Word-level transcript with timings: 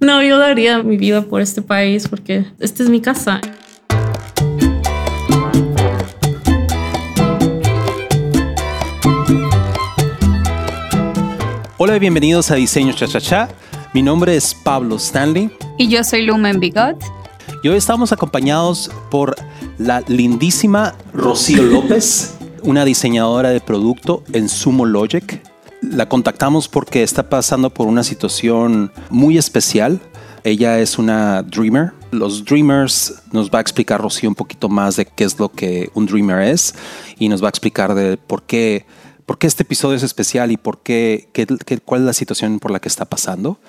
No, 0.00 0.22
yo 0.22 0.38
daría 0.38 0.80
mi 0.84 0.96
vida 0.96 1.22
por 1.22 1.40
este 1.40 1.60
país 1.60 2.06
porque 2.06 2.46
esta 2.60 2.84
es 2.84 2.88
mi 2.88 3.00
casa. 3.00 3.40
Hola 11.78 11.96
y 11.96 11.98
bienvenidos 11.98 12.52
a 12.52 12.54
Diseño 12.54 12.92
Cha 12.92 13.48
Mi 13.92 14.02
nombre 14.02 14.36
es 14.36 14.54
Pablo 14.54 14.96
Stanley. 14.96 15.50
Y 15.78 15.88
yo 15.88 16.04
soy 16.04 16.22
Lumen 16.22 16.60
Bigot. 16.60 17.02
Y 17.64 17.68
hoy 17.68 17.76
estamos 17.76 18.12
acompañados 18.12 18.92
por 19.10 19.34
la 19.78 20.04
lindísima 20.06 20.94
Rocío 21.12 21.64
López, 21.64 22.36
una 22.62 22.84
diseñadora 22.84 23.50
de 23.50 23.60
producto 23.60 24.22
en 24.32 24.48
Sumo 24.48 24.86
Logic. 24.86 25.42
La 25.80 26.08
contactamos 26.08 26.68
porque 26.68 27.02
está 27.02 27.28
pasando 27.28 27.70
por 27.70 27.86
una 27.86 28.02
situación 28.02 28.90
muy 29.10 29.38
especial. 29.38 30.00
Ella 30.44 30.78
es 30.80 30.98
una 30.98 31.42
dreamer. 31.42 31.92
Los 32.10 32.44
dreamers 32.44 33.22
nos 33.32 33.50
va 33.50 33.58
a 33.58 33.60
explicar 33.60 34.00
Rocío 34.00 34.28
un 34.28 34.34
poquito 34.34 34.68
más 34.68 34.96
de 34.96 35.06
qué 35.06 35.24
es 35.24 35.38
lo 35.38 35.50
que 35.50 35.90
un 35.94 36.06
dreamer 36.06 36.42
es 36.42 36.74
y 37.18 37.28
nos 37.28 37.42
va 37.42 37.46
a 37.46 37.50
explicar 37.50 37.94
de 37.94 38.16
por 38.16 38.42
qué, 38.42 38.86
por 39.24 39.38
qué 39.38 39.46
este 39.46 39.62
episodio 39.62 39.96
es 39.96 40.02
especial 40.02 40.50
y 40.50 40.56
por 40.56 40.82
qué, 40.82 41.28
qué, 41.32 41.46
cuál 41.84 42.00
es 42.00 42.06
la 42.06 42.12
situación 42.12 42.58
por 42.58 42.70
la 42.70 42.80
que 42.80 42.88
está 42.88 43.04
pasando. 43.04 43.60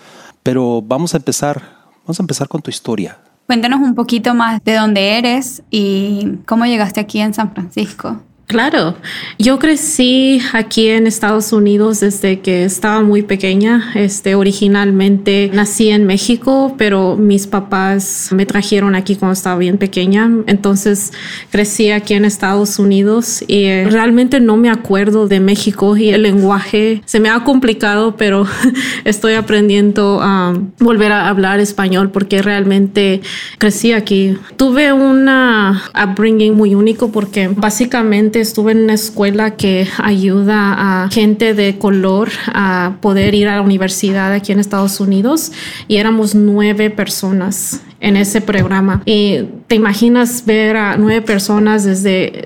Pero 0.42 0.82
vamos 0.82 1.14
a 1.14 1.18
empezar, 1.18 1.62
vamos 2.06 2.20
a 2.20 2.24
empezar 2.24 2.48
con 2.48 2.62
tu 2.62 2.70
historia. 2.70 3.20
Cuéntanos 3.46 3.82
un 3.82 3.96
poquito 3.96 4.34
más 4.34 4.64
de 4.64 4.76
dónde 4.76 5.18
eres 5.18 5.64
y 5.70 6.38
cómo 6.46 6.66
llegaste 6.66 7.00
aquí 7.00 7.20
en 7.20 7.34
San 7.34 7.52
Francisco. 7.54 8.22
Claro, 8.50 8.96
yo 9.38 9.60
crecí 9.60 10.42
aquí 10.54 10.88
en 10.88 11.06
Estados 11.06 11.54
Unidos 11.54 12.00
desde 12.00 12.40
que 12.40 12.64
estaba 12.64 13.04
muy 13.04 13.22
pequeña. 13.22 13.92
Este, 13.94 14.34
originalmente 14.34 15.52
nací 15.54 15.92
en 15.92 16.08
México, 16.08 16.74
pero 16.76 17.16
mis 17.16 17.46
papás 17.46 18.30
me 18.32 18.48
trajeron 18.48 18.96
aquí 18.96 19.16
cuando 19.16 19.34
estaba 19.34 19.56
bien 19.60 19.78
pequeña. 19.78 20.32
Entonces 20.48 21.14
crecí 21.52 21.92
aquí 21.92 22.16
en 22.16 22.26
Estados 22.26 22.80
Unidos 22.80 23.44
y 23.46 23.66
eh, 23.66 23.88
realmente 23.88 24.40
no 24.40 24.58
me 24.58 24.72
acuerdo 24.72 25.28
de 25.28 25.40
México 25.40 25.96
y 25.96 26.10
el 26.10 26.24
lenguaje 26.24 27.04
se 27.06 27.20
me 27.20 27.30
ha 27.30 27.44
complicado, 27.44 28.16
pero 28.18 28.48
estoy 29.06 29.36
aprendiendo 29.36 30.22
a 30.24 30.60
volver 30.80 31.12
a 31.12 31.30
hablar 31.30 31.60
español 31.60 32.10
porque 32.10 32.42
realmente 32.42 33.22
crecí 33.60 33.94
aquí. 33.94 34.40
Tuve 34.58 34.92
una 34.92 35.84
upbringing 35.94 36.56
muy 36.56 36.74
único 36.74 37.12
porque 37.12 37.48
básicamente 37.48 38.39
estuve 38.42 38.72
en 38.72 38.84
una 38.84 38.94
escuela 38.94 39.56
que 39.56 39.88
ayuda 39.98 41.04
a 41.04 41.10
gente 41.10 41.54
de 41.54 41.78
color 41.78 42.30
a 42.48 42.98
poder 43.02 43.36
ir 43.36 43.48
a 43.48 43.56
la 43.56 43.62
universidad 43.62 44.34
aquí 44.34 44.52
en 44.52 44.60
Estados 44.60 45.00
Unidos 45.00 45.52
y 45.88 45.98
éramos 45.98 46.36
nueve 46.36 46.90
personas 46.90 47.82
en 48.00 48.18
ese 48.18 48.42
programa. 48.42 49.02
Y 49.06 49.40
te 49.68 49.76
imaginas 49.76 50.46
ver 50.46 50.78
a 50.78 50.98
nueve 50.98 51.22
personas 51.22 51.84
desde 51.84 52.44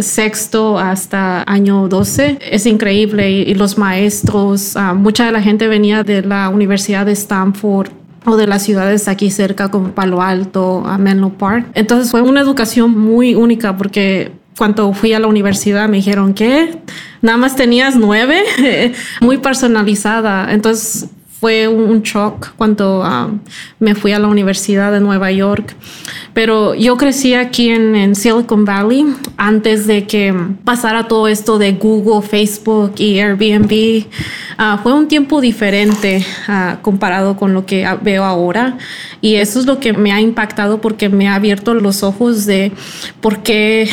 sexto 0.00 0.78
hasta 0.78 1.42
año 1.46 1.88
12. 1.88 2.38
Es 2.50 2.66
increíble. 2.66 3.30
Y, 3.30 3.54
los 3.54 3.78
maestros, 3.78 4.76
ah, 4.76 4.94
mucha 4.94 5.26
de 5.26 5.32
la 5.32 5.42
gente 5.42 5.68
venía 5.68 6.02
de 6.02 6.22
la 6.22 6.48
Universidad 6.48 7.06
de 7.06 7.12
Stanford 7.12 7.90
o 8.26 8.36
de 8.36 8.46
las 8.46 8.62
ciudades 8.62 9.06
aquí 9.08 9.30
cerca 9.30 9.70
como 9.70 9.92
Palo 9.92 10.22
Alto, 10.22 10.82
a 10.86 10.98
Menlo 10.98 11.30
Park. 11.30 11.66
Entonces 11.74 12.10
fue 12.10 12.22
una 12.22 12.40
educación 12.40 12.98
muy 12.98 13.34
única 13.34 13.76
porque 13.76 14.32
cuando 14.56 14.92
fui 14.92 15.12
a 15.12 15.18
la 15.18 15.26
universidad 15.26 15.88
me 15.88 15.96
dijeron 15.96 16.34
que 16.34 16.78
nada 17.22 17.38
más 17.38 17.56
tenías 17.56 17.96
nueve, 17.96 18.42
muy 19.20 19.38
personalizada. 19.38 20.52
Entonces 20.52 21.08
fue 21.44 21.68
un 21.68 22.00
shock 22.00 22.54
cuando 22.56 23.02
um, 23.02 23.38
me 23.78 23.94
fui 23.94 24.12
a 24.12 24.18
la 24.18 24.28
Universidad 24.28 24.90
de 24.92 25.00
Nueva 25.00 25.30
York. 25.30 25.76
Pero 26.32 26.74
yo 26.74 26.96
crecí 26.96 27.34
aquí 27.34 27.68
en, 27.68 28.14
Silicon 28.14 28.64
Valley 28.64 29.04
antes 29.36 29.86
de 29.86 30.06
que 30.06 30.34
pasara 30.64 31.06
todo 31.06 31.28
esto 31.28 31.58
de 31.58 31.72
Google, 31.72 32.26
Facebook 32.26 32.94
y 32.96 33.18
Airbnb. 33.18 34.06
Uh, 34.58 34.78
fue 34.82 34.94
un 34.94 35.06
tiempo 35.06 35.42
diferente 35.42 36.24
uh, 36.48 36.80
comparado 36.80 37.36
con 37.36 37.52
lo 37.52 37.66
que 37.66 37.86
veo 38.00 38.24
ahora. 38.24 38.78
Y 39.20 39.34
eso 39.34 39.60
es 39.60 39.66
lo 39.66 39.80
que 39.80 39.92
me 39.92 40.12
ha 40.12 40.22
impactado 40.22 40.80
porque 40.80 41.10
me 41.10 41.28
ha 41.28 41.34
abierto 41.34 41.74
los 41.74 42.02
ojos 42.02 42.46
de 42.46 42.72
por 43.20 43.42
qué 43.42 43.90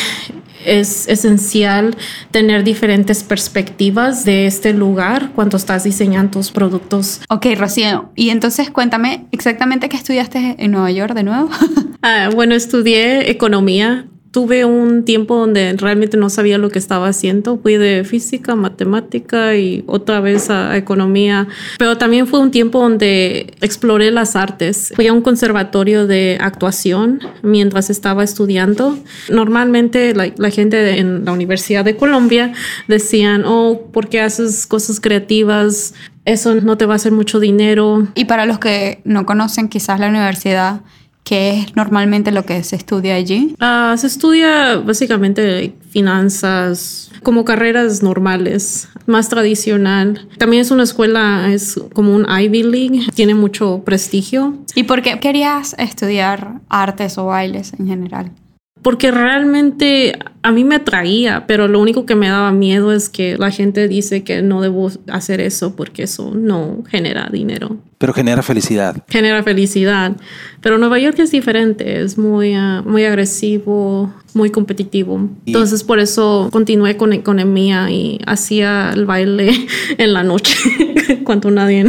es 0.64 1.08
esencial 1.08 1.96
tener 2.30 2.64
diferentes 2.64 3.22
perspectivas 3.22 4.24
de 4.24 4.46
este 4.46 4.72
lugar 4.72 5.32
cuando 5.34 5.56
estás 5.56 5.84
diseñando 5.84 6.32
tus 6.32 6.50
productos. 6.50 7.20
Ok, 7.28 7.46
Rocío, 7.56 8.10
y 8.14 8.30
entonces 8.30 8.70
cuéntame 8.70 9.26
exactamente 9.32 9.88
qué 9.88 9.96
estudiaste 9.96 10.56
en 10.58 10.70
Nueva 10.70 10.90
York 10.90 11.14
de 11.14 11.22
nuevo. 11.22 11.50
Ah, 12.04 12.30
bueno, 12.34 12.56
estudié 12.56 13.30
economía 13.30 14.08
tuve 14.32 14.64
un 14.64 15.04
tiempo 15.04 15.36
donde 15.36 15.74
realmente 15.74 16.16
no 16.16 16.30
sabía 16.30 16.56
lo 16.56 16.70
que 16.70 16.78
estaba 16.78 17.06
haciendo. 17.06 17.58
Fui 17.58 17.76
de 17.76 18.02
física, 18.02 18.56
matemática 18.56 19.54
y 19.56 19.84
otra 19.86 20.20
vez 20.20 20.48
a, 20.48 20.76
economía. 20.76 21.46
Pero 21.78 21.98
también 21.98 22.26
fue 22.26 22.40
un 22.40 22.50
tiempo 22.50 22.80
donde 22.80 23.54
exploré 23.60 24.10
las 24.10 24.34
artes. 24.34 24.92
Fui 24.96 25.06
a 25.06 25.12
un 25.12 25.20
conservatorio 25.20 26.06
de 26.06 26.38
actuación 26.40 27.20
mientras 27.42 27.90
estaba 27.90 28.24
estudiando. 28.24 28.98
Normalmente 29.28 30.14
la, 30.14 30.32
la 30.36 30.50
gente 30.50 30.98
en 30.98 31.26
la 31.26 31.32
Universidad 31.32 31.84
de 31.84 31.96
Colombia 31.96 32.54
decían, 32.88 33.44
oh, 33.44 33.90
¿por 33.92 34.08
qué 34.08 34.22
haces 34.22 34.66
cosas 34.66 34.98
creativas? 34.98 35.92
Eso 36.24 36.54
no 36.54 36.78
te 36.78 36.86
va 36.86 36.94
a 36.94 36.96
hacer 36.96 37.12
mucho 37.12 37.38
dinero. 37.38 38.08
Y 38.14 38.24
para 38.24 38.46
los 38.46 38.58
que 38.58 39.02
no 39.04 39.26
conocen 39.26 39.68
quizás 39.68 40.00
la 40.00 40.08
universidad, 40.08 40.80
¿Qué 41.24 41.60
es 41.60 41.76
normalmente 41.76 42.32
lo 42.32 42.44
que 42.44 42.62
se 42.64 42.76
estudia 42.76 43.14
allí? 43.14 43.54
Ah, 43.60 43.94
se 43.96 44.06
estudia 44.06 44.76
básicamente 44.76 45.74
finanzas 45.90 47.10
como 47.22 47.44
carreras 47.44 48.02
normales, 48.02 48.88
más 49.06 49.28
tradicional. 49.28 50.28
También 50.38 50.62
es 50.62 50.70
una 50.70 50.82
escuela, 50.82 51.52
es 51.52 51.80
como 51.94 52.14
un 52.14 52.26
Ivy 52.28 52.62
League, 52.64 53.06
tiene 53.14 53.34
mucho 53.34 53.82
prestigio. 53.84 54.58
¿Y 54.74 54.84
por 54.84 55.02
qué 55.02 55.20
querías 55.20 55.74
estudiar 55.78 56.60
artes 56.68 57.16
o 57.18 57.26
bailes 57.26 57.72
en 57.78 57.86
general? 57.86 58.32
Porque 58.82 59.12
realmente 59.12 60.18
a 60.42 60.50
mí 60.50 60.64
me 60.64 60.74
atraía, 60.74 61.46
pero 61.46 61.68
lo 61.68 61.80
único 61.80 62.04
que 62.04 62.16
me 62.16 62.28
daba 62.28 62.50
miedo 62.50 62.92
es 62.92 63.08
que 63.08 63.38
la 63.38 63.52
gente 63.52 63.86
dice 63.86 64.24
que 64.24 64.42
no 64.42 64.60
debo 64.60 64.90
hacer 65.08 65.40
eso 65.40 65.76
porque 65.76 66.02
eso 66.02 66.32
no 66.34 66.82
genera 66.88 67.28
dinero. 67.30 67.76
Pero 67.98 68.12
genera 68.12 68.42
felicidad. 68.42 69.04
Genera 69.08 69.44
felicidad. 69.44 70.16
Pero 70.60 70.78
Nueva 70.78 70.98
York 70.98 71.16
es 71.20 71.30
diferente, 71.30 72.02
es 72.02 72.18
muy, 72.18 72.54
ah, 72.54 72.82
muy 72.84 73.04
agresivo, 73.04 74.12
muy 74.34 74.50
competitivo. 74.50 75.28
Entonces 75.46 75.84
por 75.84 76.00
eso 76.00 76.48
continué 76.50 76.96
con 76.96 77.12
economía 77.12 77.88
y 77.88 78.18
hacía 78.26 78.90
el 78.92 79.06
baile 79.06 79.52
en 79.98 80.12
la 80.12 80.24
noche 80.24 80.56
cuando 81.24 81.52
nadie 81.52 81.86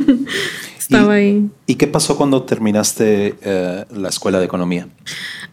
estaba 0.78 1.14
ahí. 1.14 1.50
¿Y 1.66 1.74
qué 1.74 1.86
pasó 1.86 2.16
cuando 2.16 2.42
terminaste 2.44 3.34
eh, 3.42 3.84
la 3.94 4.08
escuela 4.08 4.38
de 4.38 4.46
economía? 4.46 4.88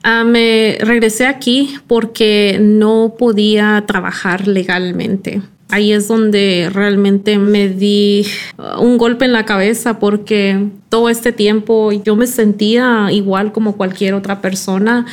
Ah, 0.04 0.26
me 0.26 0.78
regresé 0.82 1.26
aquí 1.26 1.78
porque 1.88 2.58
no 2.62 3.16
podía 3.18 3.86
trabajar 3.88 4.50
legalmente. 4.50 5.42
Ahí 5.70 5.92
es 5.92 6.08
donde 6.08 6.70
realmente 6.72 7.40
me 7.40 7.70
di 7.70 8.28
uh, 8.58 8.80
un 8.80 8.98
golpe 8.98 9.26
en 9.26 9.32
la 9.32 9.46
cabeza 9.46 9.98
porque 9.98 10.68
todo 10.90 11.10
este 11.10 11.32
tiempo 11.32 11.92
yo 11.92 12.16
me 12.16 12.28
sentía 12.28 13.08
igual 13.12 13.54
como 13.54 13.76
cualquier 13.76 14.14
otra 14.14 14.42
persona, 14.42 15.08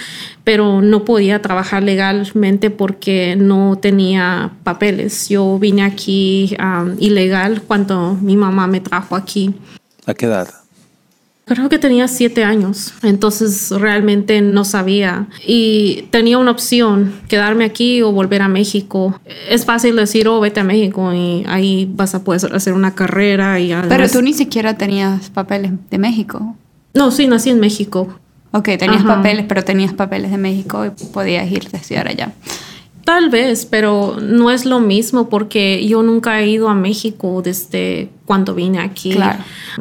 pero 0.45 0.83
no 0.83 1.05
podía 1.05 1.41
trabajar 1.41 1.85
legalmente 1.85 2.69
porque 2.69 3.37
no 3.37 3.79
tenía 3.81 4.51
papeles. 4.65 5.29
Yo 5.29 5.59
vine 5.59 5.83
aquí 5.83 6.55
um, 6.59 6.97
ilegal 6.99 7.63
cuando 7.63 8.19
mi 8.21 8.37
mamá 8.37 8.67
me 8.67 8.81
trajo 8.81 9.17
aquí. 9.17 9.55
¿A 10.05 10.15
qué 10.15 10.27
edad? 10.27 10.60
Creo 11.51 11.69
que 11.69 11.81
tenía 11.81 12.07
siete 12.07 12.45
años, 12.45 12.95
entonces 13.03 13.73
realmente 13.73 14.41
no 14.41 14.65
sabía 14.65 15.27
y 15.45 16.05
tenía 16.13 16.39
una 16.39 16.53
opción, 16.53 17.13
quedarme 17.27 17.65
aquí 17.65 18.03
o 18.03 18.13
volver 18.13 18.41
a 18.43 18.47
México. 18.47 19.19
Es 19.49 19.65
fácil 19.65 19.97
decir, 19.97 20.29
oh, 20.29 20.39
vete 20.39 20.61
a 20.61 20.65
México 20.65 21.13
y 21.13 21.45
ahí 21.49 21.91
vas 21.93 22.15
a 22.15 22.23
poder 22.23 22.55
hacer 22.55 22.73
una 22.73 22.95
carrera. 22.95 23.59
Y 23.59 23.75
Pero 23.89 24.09
tú 24.09 24.23
ni 24.23 24.33
siquiera 24.33 24.79
tenías 24.79 25.29
papeles 25.31 25.73
de 25.91 25.99
México. 25.99 26.55
No, 26.95 27.11
sí, 27.11 27.27
nací 27.27 27.51
en 27.51 27.59
México. 27.59 28.15
Ok, 28.53 28.69
tenías 28.79 29.03
papeles, 29.03 29.47
pero 29.49 29.65
tenías 29.65 29.93
papeles 29.93 30.31
de 30.31 30.39
México 30.39 30.87
y 30.87 30.91
podías 31.07 31.51
irte 31.51 31.79
a 31.79 31.81
estudiar 31.81 32.07
allá. 32.07 32.33
Tal 33.11 33.29
vez, 33.29 33.67
pero 33.67 34.19
no 34.23 34.53
es 34.53 34.65
lo 34.65 34.79
mismo 34.79 35.29
porque 35.29 35.85
yo 35.85 36.01
nunca 36.01 36.41
he 36.41 36.49
ido 36.49 36.69
a 36.69 36.77
México 36.77 37.43
desde 37.43 38.09
cuando 38.25 38.55
vine 38.55 38.79
aquí. 38.79 39.19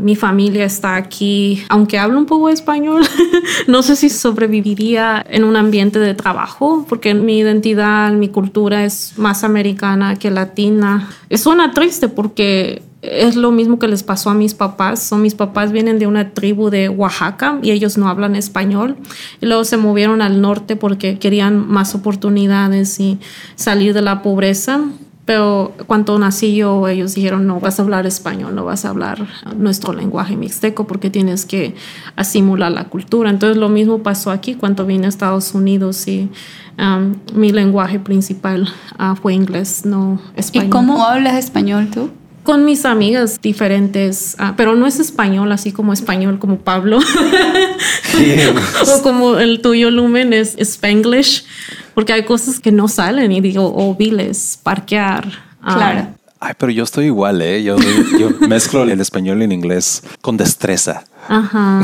Mi 0.02 0.16
familia 0.16 0.66
está 0.66 0.96
aquí, 0.96 1.64
aunque 1.70 2.00
hablo 2.00 2.18
un 2.18 2.26
poco 2.26 2.50
español, 2.50 3.04
no 3.68 3.84
sé 3.84 3.96
si 3.96 4.10
sobreviviría 4.10 5.24
en 5.30 5.44
un 5.44 5.58
ambiente 5.58 6.00
de 6.00 6.16
trabajo 6.16 6.88
porque 6.90 7.14
mi 7.14 7.38
identidad, 7.38 8.12
mi 8.14 8.30
cultura 8.30 8.84
es 8.84 9.14
más 9.18 9.44
americana 9.44 10.16
que 10.16 10.32
latina. 10.32 11.08
suena 11.36 11.70
triste 11.70 12.10
porque 12.10 12.82
es 13.02 13.36
lo 13.36 13.52
mismo 13.52 13.80
que 13.80 13.88
les 13.88 14.04
pasó 14.04 14.30
a 14.30 14.34
mis 14.34 14.54
papás. 14.54 15.02
Son 15.02 15.22
mis 15.22 15.36
papás 15.36 15.72
vienen 15.72 16.00
de 16.00 16.08
una 16.08 16.34
tribu 16.34 16.70
de 16.70 16.90
Oaxaca 16.90 17.60
y 17.62 17.72
ellos 17.72 17.98
no 17.98 18.10
hablan 18.10 18.36
español. 18.36 18.98
Y 19.42 19.46
luego 19.46 19.64
se 19.64 19.78
movieron 19.78 20.22
al 20.22 20.42
norte 20.42 20.76
porque 20.76 21.18
querían 21.18 21.68
más 21.68 21.96
oportunidades 21.96 23.00
y 23.00 23.20
salir 23.56 23.94
de 23.94 24.02
la 24.02 24.22
pobreza. 24.22 24.82
Pero 25.24 25.74
cuando 25.86 26.18
nací 26.18 26.56
yo, 26.56 26.88
ellos 26.88 27.14
dijeron, 27.14 27.46
no 27.46 27.60
vas 27.60 27.80
a 27.80 27.84
hablar 27.84 28.08
español, 28.08 28.56
no 28.56 28.66
vas 28.66 28.84
a 28.84 28.90
hablar 28.90 29.28
nuestro 29.56 29.94
lenguaje 29.94 30.36
mixteco 30.36 30.88
porque 30.88 31.12
tienes 31.12 31.46
que 31.46 31.76
asimilar 32.16 32.72
la 32.72 32.86
cultura. 32.86 33.30
Entonces 33.30 33.56
lo 33.56 33.70
mismo 33.70 34.00
pasó 34.00 34.32
aquí 34.32 34.56
cuando 34.56 34.88
vine 34.88 35.06
a 35.06 35.10
Estados 35.10 35.54
Unidos 35.54 36.08
y 36.08 36.32
um, 36.80 37.14
mi 37.36 37.52
lenguaje 37.52 38.00
principal 38.00 38.68
uh, 38.98 39.16
fue 39.16 39.36
inglés, 39.36 39.86
no 39.86 40.20
español. 40.36 40.68
¿Y 40.68 40.70
cómo 40.72 41.06
hablas 41.06 41.36
español 41.36 41.90
tú? 41.94 42.10
Con 42.50 42.66
mis 42.66 42.84
amigas 42.84 43.40
diferentes, 43.44 44.36
uh, 44.40 44.56
pero 44.58 44.76
no 44.76 44.88
es 44.88 45.00
español 45.00 45.52
así 45.52 45.72
como 45.72 45.94
español 45.94 46.40
como 46.40 46.58
Pablo 46.58 46.98
o 48.88 49.02
como 49.04 49.38
el 49.38 49.62
tuyo 49.62 49.92
Lumen 49.92 50.34
es 50.34 50.56
Spanglish 50.58 51.46
porque 51.94 52.12
hay 52.12 52.26
cosas 52.26 52.60
que 52.60 52.72
no 52.72 52.88
salen 52.88 53.32
y 53.32 53.40
digo, 53.40 53.72
o 53.76 53.94
viles, 53.94 54.60
parquear. 54.64 55.32
Claro. 55.62 56.08
Ay, 56.40 56.54
pero 56.58 56.72
yo 56.72 56.86
estoy 56.86 57.06
igual, 57.06 57.40
¿eh? 57.44 57.62
Yo, 57.62 57.76
yo 58.18 58.32
mezclo 58.48 58.82
el 58.82 59.00
español 59.00 59.42
y 59.42 59.44
el 59.46 59.54
inglés 59.54 60.02
con 60.20 60.36
destreza. 60.36 61.04
Ajá. 61.28 61.84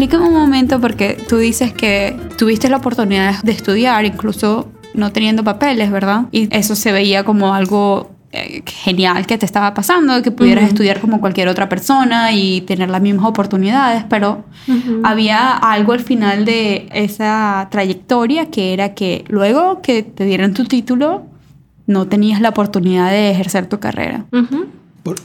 Explícame 0.00 0.28
un 0.28 0.40
momento 0.40 0.80
porque 0.80 1.22
tú 1.28 1.36
dices 1.36 1.74
que 1.74 2.16
tuviste 2.38 2.70
la 2.70 2.78
oportunidad 2.78 3.42
de 3.42 3.52
estudiar, 3.52 4.02
incluso 4.06 4.66
no 4.94 5.12
teniendo 5.12 5.44
papeles, 5.44 5.90
¿verdad? 5.90 6.24
Y 6.32 6.48
eso 6.56 6.74
se 6.74 6.90
veía 6.90 7.22
como 7.22 7.52
algo 7.52 8.10
eh, 8.32 8.62
genial 8.64 9.26
que 9.26 9.36
te 9.36 9.44
estaba 9.44 9.74
pasando, 9.74 10.22
que 10.22 10.30
pudieras 10.30 10.64
estudiar 10.64 11.02
como 11.02 11.20
cualquier 11.20 11.48
otra 11.48 11.68
persona 11.68 12.32
y 12.32 12.62
tener 12.62 12.88
las 12.88 13.02
mismas 13.02 13.26
oportunidades, 13.26 14.02
pero 14.08 14.44
había 15.02 15.50
algo 15.50 15.92
al 15.92 16.00
final 16.00 16.46
de 16.46 16.88
esa 16.94 17.68
trayectoria 17.70 18.50
que 18.50 18.72
era 18.72 18.94
que 18.94 19.26
luego 19.28 19.82
que 19.82 20.02
te 20.02 20.24
dieran 20.24 20.54
tu 20.54 20.64
título, 20.64 21.26
no 21.86 22.08
tenías 22.08 22.40
la 22.40 22.48
oportunidad 22.48 23.10
de 23.10 23.32
ejercer 23.32 23.66
tu 23.66 23.78
carrera. 23.80 24.24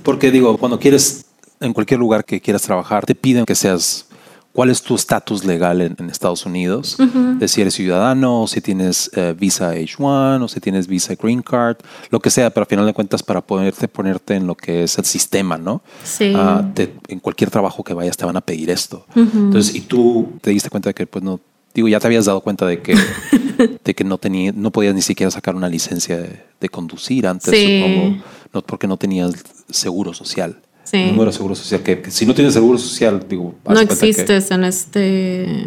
porque 0.03 0.31
digo, 0.31 0.57
cuando 0.57 0.81
quieres, 0.81 1.27
en 1.61 1.71
cualquier 1.71 2.01
lugar 2.01 2.25
que 2.25 2.41
quieras 2.41 2.63
trabajar, 2.63 3.05
te 3.05 3.15
piden 3.15 3.45
que 3.45 3.55
seas 3.55 4.09
cuál 4.55 4.69
es 4.69 4.81
tu 4.81 4.95
estatus 4.95 5.43
legal 5.43 5.81
en, 5.81 6.09
Estados 6.09 6.45
Unidos, 6.45 6.97
de 6.97 7.47
si 7.49 7.61
eres 7.61 7.73
ciudadano, 7.73 8.43
o 8.43 8.47
si 8.47 8.61
tienes 8.61 9.11
eh, 9.13 9.35
visa 9.37 9.75
H1, 9.75 10.41
o 10.41 10.47
si 10.47 10.61
tienes 10.61 10.87
visa 10.87 11.13
Green 11.21 11.41
Card, 11.41 11.77
lo 12.09 12.21
que 12.21 12.29
sea, 12.29 12.49
pero 12.51 12.63
al 12.63 12.69
final 12.69 12.85
de 12.85 12.93
cuentas 12.93 13.21
para 13.21 13.41
poderte 13.41 13.89
ponerte 13.89 14.35
en 14.35 14.47
lo 14.47 14.55
que 14.55 14.83
es 14.83 14.97
el 14.97 15.03
sistema, 15.03 15.57
¿no? 15.57 15.83
Sí. 16.05 16.31
Ah, 16.33 16.65
en 17.09 17.19
cualquier 17.19 17.51
trabajo 17.51 17.83
que 17.83 17.93
vayas 17.93 18.15
te 18.15 18.23
van 18.23 18.37
a 18.37 18.41
pedir 18.41 18.69
esto. 18.69 19.05
Entonces, 19.13 19.75
y 19.75 19.81
tú 19.81 20.29
te 20.39 20.51
diste 20.51 20.69
cuenta 20.69 20.89
de 20.89 20.93
que, 20.93 21.05
pues 21.05 21.21
no, 21.21 21.41
digo, 21.73 21.89
ya 21.89 21.99
te 21.99 22.07
habías 22.07 22.23
dado 22.23 22.39
cuenta 22.39 22.65
de 22.65 22.81
que, 22.81 22.95
de 23.83 23.93
que 23.93 24.03
no, 24.05 24.17
tenía, 24.17 24.53
no 24.55 24.71
podías 24.71 24.95
ni 24.95 25.01
siquiera 25.01 25.29
sacar 25.31 25.55
una 25.55 25.67
licencia 25.67 26.17
de, 26.17 26.69
conducir 26.69 27.27
antes, 27.27 27.53
como, 27.83 28.23
no, 28.51 28.61
porque 28.63 28.87
no 28.87 28.97
tenías 28.97 29.33
seguro 29.69 30.13
social. 30.15 30.61
Sí. 30.85 31.05
Número 31.07 31.25
de 31.25 31.33
seguro 31.33 31.55
social, 31.55 31.81
que, 31.81 32.09
si 32.09 32.25
no 32.25 32.33
tienes 32.33 32.53
seguro 32.53 32.77
social, 32.77 33.25
digo, 33.27 33.55
no 33.67 33.79
existes 33.79 34.51
en 34.51 34.63
este 34.63 35.65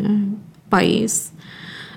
país. 0.69 1.33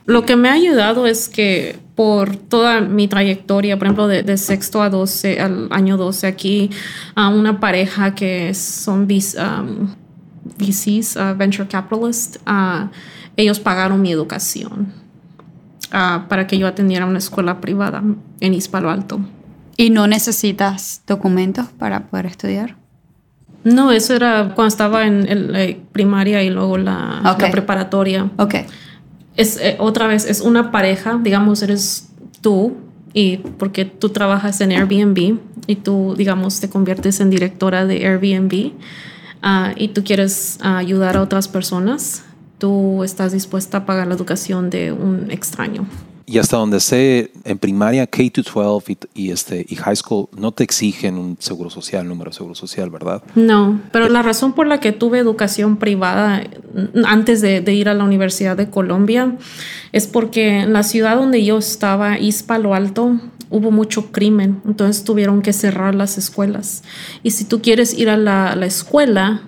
Lo 0.06 0.26
que 0.26 0.36
me 0.36 0.50
ha 0.50 0.54
ayudado 0.54 1.06
es 1.06 1.30
que 1.30 1.80
por 1.96 2.36
toda 2.36 2.82
mi 2.82 3.08
trayectoria, 3.08 3.78
por 3.78 3.88
ejemplo, 3.88 4.08
de, 4.08 4.38
sexto 4.38 4.82
a 4.82 4.90
12, 4.90 5.40
al 5.40 5.68
año 5.72 5.98
12 5.98 6.26
aquí, 6.26 6.72
a 7.14 7.30
una 7.30 7.60
pareja 7.60 8.16
que 8.16 8.54
son 8.56 9.02
um, 9.02 9.88
VCs, 10.58 11.16
uh, 11.16 11.38
Venture 11.38 11.68
Capitalists, 11.68 12.40
uh, 12.48 12.90
ellos 13.38 13.60
pagaron 13.60 14.02
mi 14.02 14.12
educación 14.12 14.92
uh, 15.90 16.28
para 16.28 16.48
que 16.48 16.58
yo 16.58 16.66
atendiera 16.66 17.06
una 17.06 17.20
escuela 17.20 17.62
privada 17.62 18.04
en 18.40 18.54
Hispalo 18.54 18.90
Alto. 18.90 19.20
¿Y 19.78 19.92
no 19.92 20.08
necesitas 20.08 21.04
documentos 21.06 21.68
para 21.78 22.08
poder 22.08 22.26
estudiar? 22.26 22.81
No, 23.64 23.92
eso 23.92 24.16
era 24.16 24.54
cuando 24.56 24.70
estaba 24.70 25.06
en 25.06 25.52
la 25.52 25.68
primaria 25.92 26.44
y 26.44 26.50
luego 26.50 26.78
la, 26.78 27.38
preparatoria. 27.52 28.30
Ok. 28.38 28.56
Es, 29.38 29.58
eh, 29.58 29.78
otra 29.80 30.08
vez, 30.08 30.26
es 30.26 30.42
una 30.42 30.72
pareja, 30.72 31.20
digamos, 31.22 31.62
eres 31.62 32.10
tú, 32.42 32.76
y 33.14 33.38
porque 33.38 33.86
tú 33.86 34.10
trabajas 34.10 34.62
en 34.62 34.72
Airbnb 34.72 35.38
y 35.68 35.76
tú, 35.76 36.16
digamos, 36.18 36.60
te 36.60 36.70
conviertes 36.70 37.20
en 37.20 37.30
directora 37.30 37.86
de 37.86 38.06
Airbnb 38.08 38.72
ah, 39.42 39.74
y 39.76 39.90
tú 39.90 40.04
quieres 40.04 40.60
ayudar 40.62 41.18
a 41.18 41.22
otras 41.22 41.48
personas, 41.48 42.24
tú 42.58 43.04
estás 43.04 43.32
dispuesta 43.32 43.80
a 43.80 43.86
pagar 43.86 44.08
la 44.08 44.16
educación 44.16 44.70
de 44.70 44.92
un 44.92 45.30
extraño. 45.30 45.86
Y 46.32 46.38
hasta 46.38 46.56
donde 46.56 46.80
sé, 46.80 47.34
en 47.44 47.58
primaria, 47.58 48.08
K-12 48.08 49.10
y, 49.14 49.32
este, 49.32 49.66
y 49.68 49.76
high 49.76 49.98
school 49.98 50.30
no 50.38 50.54
te 50.54 50.64
exigen 50.64 51.18
un 51.18 51.36
seguro 51.38 51.70
social, 51.70 52.08
número 52.08 52.30
de 52.30 52.36
seguro 52.38 52.56
social, 52.56 52.90
¿verdad? 52.90 53.22
No, 53.36 53.82
pero 53.92 54.08
la 54.08 54.22
razón 54.22 54.54
por 54.54 54.66
la 54.66 54.80
que 54.80 54.94
tuve 54.94 55.20
educación 55.20 55.76
privada 55.76 56.42
antes 57.04 57.42
de, 57.42 57.62
ir 57.74 57.90
a 57.90 57.94
la 57.94 58.06
Universidad 58.06 58.56
de 58.56 58.70
Colombia 58.70 59.36
es 59.92 60.08
porque 60.08 60.62
en 60.62 60.72
la 60.72 60.84
ciudad 60.84 61.18
donde 61.18 61.44
yo 61.44 61.58
estaba, 61.58 62.16
East 62.16 62.48
Palo 62.48 62.76
Alto, 62.76 63.20
hubo 63.50 63.70
mucho 63.70 64.14
crimen, 64.14 64.62
entonces 64.66 65.04
tuvieron 65.04 65.42
que 65.42 65.52
cerrar 65.52 65.96
las 65.96 66.18
escuelas. 66.18 66.84
Y 67.24 67.32
si 67.32 67.44
tú 67.44 67.62
quieres 67.62 67.94
ir 67.94 68.10
a 68.10 68.16
la, 68.16 68.56
la 68.56 68.68
escuela, 68.68 69.42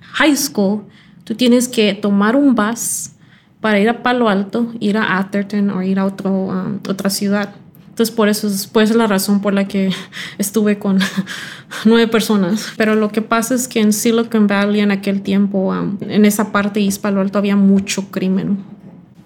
high 0.00 0.36
school, 0.36 0.82
tú 1.22 1.36
tienes 1.36 1.68
que 1.68 1.94
tomar 1.94 2.34
un 2.34 2.56
bus 2.56 3.10
para 3.60 3.80
ir 3.80 3.88
a 3.88 4.02
Palo 4.02 4.28
Alto, 4.28 4.72
ir 4.80 4.96
a 4.96 5.18
Atherton 5.18 5.70
o 5.70 5.82
ir 5.82 5.98
a 5.98 6.04
otro, 6.04 6.30
um, 6.30 6.78
otra 6.88 7.10
ciudad. 7.10 7.54
Entonces, 7.88 8.14
por 8.14 8.28
eso 8.28 8.46
es 8.46 8.68
pues, 8.68 8.94
la 8.94 9.08
razón 9.08 9.40
por 9.40 9.52
la 9.52 9.66
que 9.66 9.90
estuve 10.38 10.78
con 10.78 10.98
nueve 11.84 12.06
personas. 12.06 12.72
Pero 12.76 12.94
lo 12.94 13.10
que 13.10 13.22
pasa 13.22 13.54
es 13.54 13.66
que 13.66 13.80
en 13.80 13.92
Silicon 13.92 14.46
Valley 14.46 14.80
en 14.80 14.92
aquel 14.92 15.22
tiempo, 15.22 15.72
um, 15.72 15.98
en 16.00 16.24
esa 16.24 16.52
parte 16.52 16.80
de 16.80 16.86
East 16.86 17.02
Palo 17.02 17.20
Alto, 17.20 17.38
había 17.38 17.56
mucho 17.56 18.10
crimen. 18.10 18.58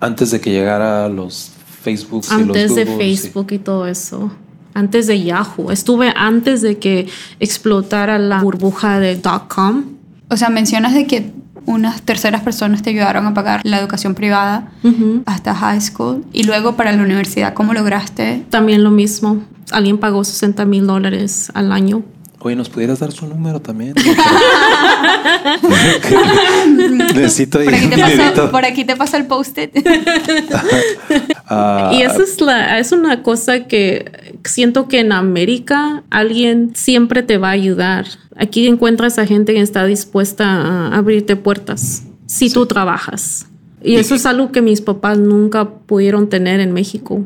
Antes 0.00 0.30
de 0.30 0.40
que 0.40 0.50
llegara 0.50 1.08
los 1.08 1.52
Facebook 1.82 2.24
y 2.30 2.32
Antes 2.32 2.70
los 2.70 2.76
de 2.76 2.86
Facebook 2.86 3.52
y 3.52 3.58
todo 3.58 3.86
eso. 3.86 4.32
Antes 4.74 5.06
de 5.06 5.22
Yahoo. 5.22 5.70
Estuve 5.70 6.12
antes 6.16 6.62
de 6.62 6.78
que 6.78 7.08
explotara 7.40 8.18
la 8.18 8.40
burbuja 8.40 8.98
de 8.98 9.20
.com. 9.48 9.84
O 10.30 10.36
sea, 10.38 10.48
mencionas 10.48 10.94
de 10.94 11.06
que 11.06 11.30
unas 11.66 12.02
terceras 12.02 12.42
personas 12.42 12.82
te 12.82 12.90
ayudaron 12.90 13.26
a 13.26 13.34
pagar 13.34 13.60
la 13.64 13.78
educación 13.78 14.14
privada 14.14 14.70
hasta 15.26 15.54
high 15.54 15.80
school 15.80 16.24
y 16.32 16.44
luego 16.44 16.76
para 16.76 16.92
la 16.92 17.02
universidad, 17.02 17.54
¿cómo 17.54 17.74
lograste? 17.74 18.44
También 18.50 18.82
lo 18.84 18.90
mismo. 18.90 19.42
Alguien 19.70 19.98
pagó 19.98 20.24
60 20.24 20.64
mil 20.64 20.86
dólares 20.86 21.50
al 21.54 21.72
año. 21.72 22.02
Oye, 22.44 22.56
¿nos 22.56 22.68
pudieras 22.68 22.98
dar 22.98 23.12
su 23.12 23.26
número 23.26 23.60
también? 23.60 23.94
Necesito 27.14 27.60
por 27.60 27.74
aquí, 27.74 27.88
te 27.88 27.96
pasa, 27.98 28.50
por 28.50 28.64
aquí 28.64 28.84
te 28.84 28.96
pasa 28.96 29.16
el 29.16 29.26
post-it. 29.26 29.70
Ah, 31.54 31.90
y 31.92 32.00
eso 32.00 32.22
es, 32.22 32.40
la, 32.40 32.78
es 32.78 32.92
una 32.92 33.22
cosa 33.22 33.64
que 33.64 34.10
siento 34.44 34.88
que 34.88 35.00
en 35.00 35.12
América 35.12 36.04
alguien 36.10 36.72
siempre 36.74 37.22
te 37.22 37.38
va 37.38 37.48
a 37.48 37.52
ayudar. 37.52 38.06
Aquí 38.36 38.66
encuentras 38.66 39.18
a 39.18 39.26
gente 39.26 39.54
que 39.54 39.60
está 39.60 39.84
dispuesta 39.86 40.46
a 40.46 40.96
abrirte 40.96 41.36
puertas 41.36 42.04
si 42.26 42.50
tú 42.50 42.66
trabajas. 42.66 43.46
Y 43.82 43.96
eso 43.96 44.14
es 44.14 44.26
algo 44.26 44.52
que 44.52 44.62
mis 44.62 44.80
papás 44.80 45.18
nunca 45.18 45.68
pudieron 45.68 46.28
tener 46.28 46.60
en 46.60 46.72
México. 46.72 47.24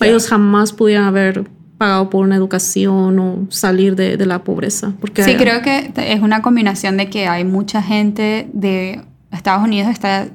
Ellos 0.00 0.26
jamás 0.28 0.72
pudieron 0.72 1.04
haber 1.04 1.44
pagado 1.78 2.10
por 2.10 2.24
una 2.24 2.36
educación 2.36 3.18
o 3.18 3.46
salir 3.50 3.96
de, 3.96 4.16
de 4.16 4.26
la 4.26 4.44
pobreza. 4.44 4.92
Porque 5.00 5.22
sí, 5.22 5.36
creo 5.36 5.62
que 5.62 5.92
es 5.96 6.20
una 6.20 6.42
combinación 6.42 6.96
de 6.96 7.08
que 7.08 7.26
hay 7.26 7.44
mucha 7.44 7.82
gente 7.82 8.50
de 8.52 9.02
Estados 9.30 9.62
Unidos, 9.62 9.90
está, 9.90 10.28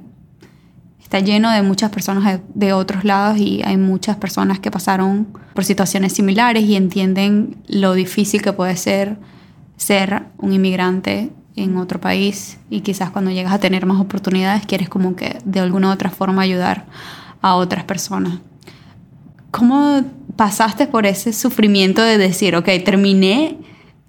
está 1.15 1.25
lleno 1.25 1.49
de 1.49 1.61
muchas 1.61 1.91
personas 1.91 2.41
de, 2.53 2.73
otros 2.73 3.05
lados 3.05 3.37
y 3.37 3.61
hay 3.63 3.77
muchas 3.77 4.17
personas 4.17 4.59
que 4.59 4.69
pasaron 4.69 5.27
por 5.53 5.63
situaciones 5.63 6.11
similares 6.11 6.63
y 6.65 6.75
entienden 6.75 7.55
lo 7.67 7.93
difícil 7.93 8.41
que 8.41 8.51
puede 8.51 8.75
ser 8.75 9.15
ser 9.77 10.23
un 10.37 10.51
inmigrante 10.51 11.31
en 11.55 11.77
otro 11.77 12.01
país 12.01 12.57
y 12.69 12.81
quizás 12.81 13.11
cuando 13.11 13.31
llegas 13.31 13.53
a 13.53 13.59
tener 13.59 13.85
más 13.85 14.01
oportunidades 14.01 14.65
quieres 14.65 14.89
como 14.89 15.15
que 15.15 15.37
de 15.45 15.61
alguna 15.61 15.87
u 15.87 15.91
otra 15.93 16.09
forma 16.09 16.41
ayudar 16.41 16.85
a 17.41 17.55
otras 17.55 17.85
personas. 17.85 18.39
¿Cómo 19.51 20.01
pasaste 20.35 20.85
por 20.85 21.05
ese 21.05 21.31
sufrimiento 21.31 22.01
de 22.01 22.17
decir, 22.17 22.57
ok, 22.57 22.67
terminé 22.83 23.57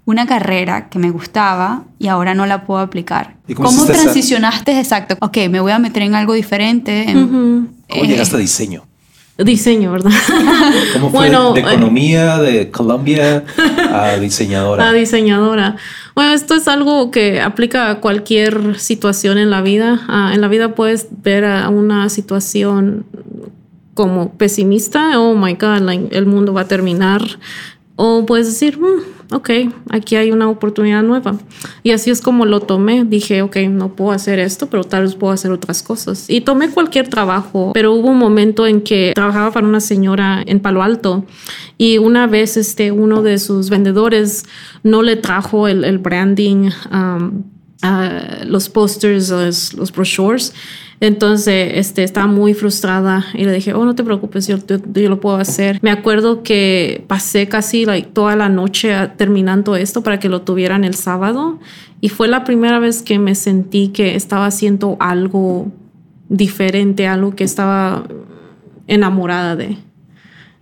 una 0.07 0.27
carrera 0.27 0.89
que 0.89 0.99
me 0.99 1.11
gustaba 1.11 1.83
y 1.99 2.07
ahora 2.09 2.35
no 2.35 2.47
la 2.47 2.65
puedo 2.65 2.81
aplicar. 2.81 3.35
¿Y 3.47 3.55
cómo 3.55 3.69
¿Cómo, 3.69 3.77
hiciste 3.79 3.93
esa- 3.93 4.03
transicionaste? 4.05 4.79
Exacto. 4.79 5.17
Ok, 5.21 5.37
me 5.51 5.61
voy 5.61 5.73
a 5.73 5.79
meter 5.79 6.03
en 6.05 6.15
algo 6.15 6.33
diferente. 6.33 7.11
en- 7.11 7.19
Ujú. 7.25 7.69
¿Cómo 7.91 8.05
eh, 8.05 8.09
llegaste 8.09 8.37
a 8.37 8.39
diseño? 8.39 8.85
Diseño, 9.39 9.93
¿verdad? 9.93 10.13
¿Cómo 10.95 11.11
fue 11.11 11.19
Bueno, 11.29 11.53
de 11.53 11.61
eh, 11.61 11.65
economía, 11.65 12.39
de 12.39 12.71
Colombia 12.71 13.45
a 13.93 14.17
diseñadora? 14.17 14.87
La 14.87 14.93
diseñadora. 14.95 15.77
Bueno, 16.15 16.33
esto 16.33 16.55
es 16.55 16.69
algo 16.69 17.11
que 17.11 17.43
aplica 17.43 17.91
a 17.91 18.01
cualquier 18.01 18.79
situación 18.81 19.37
en 19.37 19.51
la 19.51 19.61
vida. 19.61 20.01
Ah, 20.09 20.31
en 20.33 20.41
la 20.41 20.49
vida 20.49 20.75
puedes 20.75 21.09
ver 21.23 21.45
a 21.45 21.69
una 21.69 22.09
situación 22.09 23.05
como 23.93 24.33
pesimista, 24.35 25.19
oh 25.19 25.35
my 25.35 25.53
God, 25.55 25.81
like, 25.81 26.17
el 26.17 26.25
mundo 26.27 26.53
va 26.55 26.63
a 26.63 26.69
terminar. 26.69 27.23
O 27.97 28.27
puedes 28.27 28.47
decir, 28.47 28.79
"Mm, 28.79 29.17
ok, 29.33 29.51
aquí 29.91 30.17
hay 30.17 30.31
una 30.31 30.49
oportunidad 30.49 31.03
nueva. 31.03 31.37
Y 31.83 31.91
así 31.93 32.11
es 32.11 32.21
como 32.21 32.45
lo 32.45 32.61
tomé. 32.61 33.05
Dije, 33.05 33.43
ok, 33.43 33.57
no 33.69 33.95
puedo 33.95 34.13
hacer 34.13 34.39
esto, 34.39 34.69
pero 34.69 34.85
tal 34.85 35.03
vez 35.03 35.15
puedo 35.15 35.33
hacer 35.33 35.51
otras 35.51 35.83
cosas. 35.83 36.29
Y 36.29 36.41
tomé 36.43 36.71
cualquier 36.71 37.09
trabajo, 37.09 37.73
pero 37.75 37.93
hubo 37.93 38.09
un 38.09 38.19
momento 38.19 38.67
en 38.67 38.83
que 38.83 39.13
trabajaba 39.15 39.51
para 39.51 39.67
una 39.67 39.81
señora 39.81 40.43
en 40.47 40.61
Palo 40.61 40.83
Alto 40.83 41.25
y 41.79 41.99
una 41.99 42.27
vez 42.27 42.57
este, 42.57 42.93
uno 42.93 43.23
de 43.23 43.39
sus 43.39 43.71
vendedores 43.71 44.45
no 44.83 45.03
le 45.03 45.17
trajo 45.17 45.69
el, 45.69 45.99
branding, 45.99 46.71
los 48.47 48.69
posters, 48.69 49.31
los, 49.31 49.93
brochures. 49.93 50.55
Entonces, 50.99 51.73
este, 51.75 52.05
estaba 52.05 52.27
muy 52.27 52.55
frustrada 52.55 53.27
y 53.35 53.45
le 53.45 53.53
dije, 53.53 53.75
oh, 53.75 53.85
no 53.85 53.95
te 53.95 54.03
preocupes, 54.03 54.47
yo, 54.47 54.57
yo, 54.67 55.09
lo 55.09 55.21
puedo 55.21 55.37
hacer. 55.37 55.79
Me 55.83 55.91
acuerdo 55.91 56.43
que 56.43 57.05
pasé 57.07 57.49
casi 57.49 57.85
toda 58.15 58.35
la 58.35 58.49
noche 58.49 58.95
terminando 59.17 59.77
esto 59.77 60.03
para 60.03 60.19
que 60.19 60.31
lo 60.31 60.43
tuvieran 60.43 60.85
el 60.85 60.95
sábado 60.95 61.59
y 62.01 62.09
fue 62.09 62.29
la 62.29 62.45
primera 62.45 62.79
vez 62.79 63.03
que 63.03 63.19
me 63.19 63.35
sentí 63.35 63.89
que 63.89 64.17
estaba 64.17 64.47
haciendo 64.47 64.97
algo 65.01 65.71
diferente, 66.29 67.07
algo 67.07 67.35
que 67.35 67.45
estaba 67.45 68.05
enamorada 68.87 69.57
de. 69.57 69.77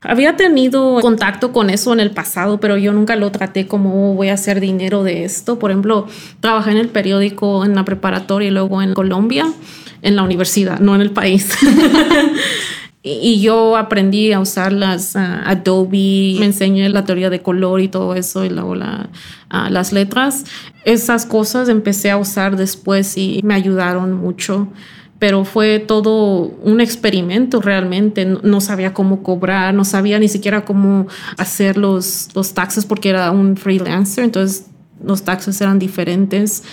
Había 0.05 0.37
tenido 0.37 1.01
contacto 1.01 1.53
con 1.53 1.71
eso 1.71 1.93
en 1.93 2.01
el 2.01 2.11
pasado, 2.11 2.61
pero 2.61 2.77
yo 2.77 2.93
nunca 2.93 3.17
lo 3.17 3.33
traté 3.33 3.67
como 3.67 4.13
"Oh, 4.13 4.15
voy 4.15 4.29
a 4.29 4.35
hacer 4.35 4.61
dinero 4.61 5.03
de 5.03 5.25
esto. 5.25 5.59
Por 5.59 5.71
ejemplo, 5.71 6.07
trabajé 6.41 6.71
en 6.73 6.77
el 6.77 6.89
periódico, 6.89 7.65
en 7.65 7.75
la 7.75 7.85
preparatoria 7.85 8.49
y 8.49 8.51
luego 8.53 8.83
en 8.83 8.95
Colombia, 8.95 9.47
en 10.03 10.17
la 10.17 10.23
universidad, 10.23 10.79
no 10.79 10.95
en 10.95 11.01
el 11.01 11.11
país. 11.11 11.51
Y 13.07 13.43
yo 13.43 13.77
aprendí 13.77 14.33
a 14.33 14.41
usar 14.41 14.73
las 14.73 15.15
ah, 15.15 15.43
Adobe, 15.45 16.37
me 16.39 16.47
enseñé 16.47 16.89
la 16.89 17.05
teoría 17.05 17.29
de 17.29 17.43
color 17.43 17.83
y 17.83 17.89
todo 17.89 18.15
eso, 18.15 18.47
y 18.47 18.49
luego 18.49 18.75
la, 18.75 19.11
ah, 19.51 19.69
las 19.69 19.93
letras. 19.93 20.45
Esas 20.87 21.27
cosas 21.27 21.69
empecé 21.69 22.11
a 22.11 22.17
usar 22.17 22.57
después 22.57 23.19
y 23.19 23.43
me 23.45 23.53
ayudaron 23.53 24.15
mucho. 24.15 24.69
Pero 25.19 25.45
fue 25.45 25.79
todo 25.79 26.53
un 26.63 26.81
experimento 26.81 27.61
realmente. 27.61 28.25
No, 28.25 28.61
sabía 28.61 28.93
cómo 28.93 29.23
cobrar, 29.23 29.73
no 29.73 29.85
sabía 29.85 30.19
ni 30.19 30.29
siquiera 30.29 30.65
cómo 30.65 31.07
hacer 31.39 31.77
los, 31.79 32.29
los 32.35 32.53
taxes 32.53 32.85
porque 32.85 33.11
era 33.11 33.31
un 33.31 33.57
freelancer. 33.57 34.25
Entonces 34.25 34.67
los 35.03 35.23
taxes 35.23 35.61
eran 35.61 35.79
diferentes. 35.79 36.65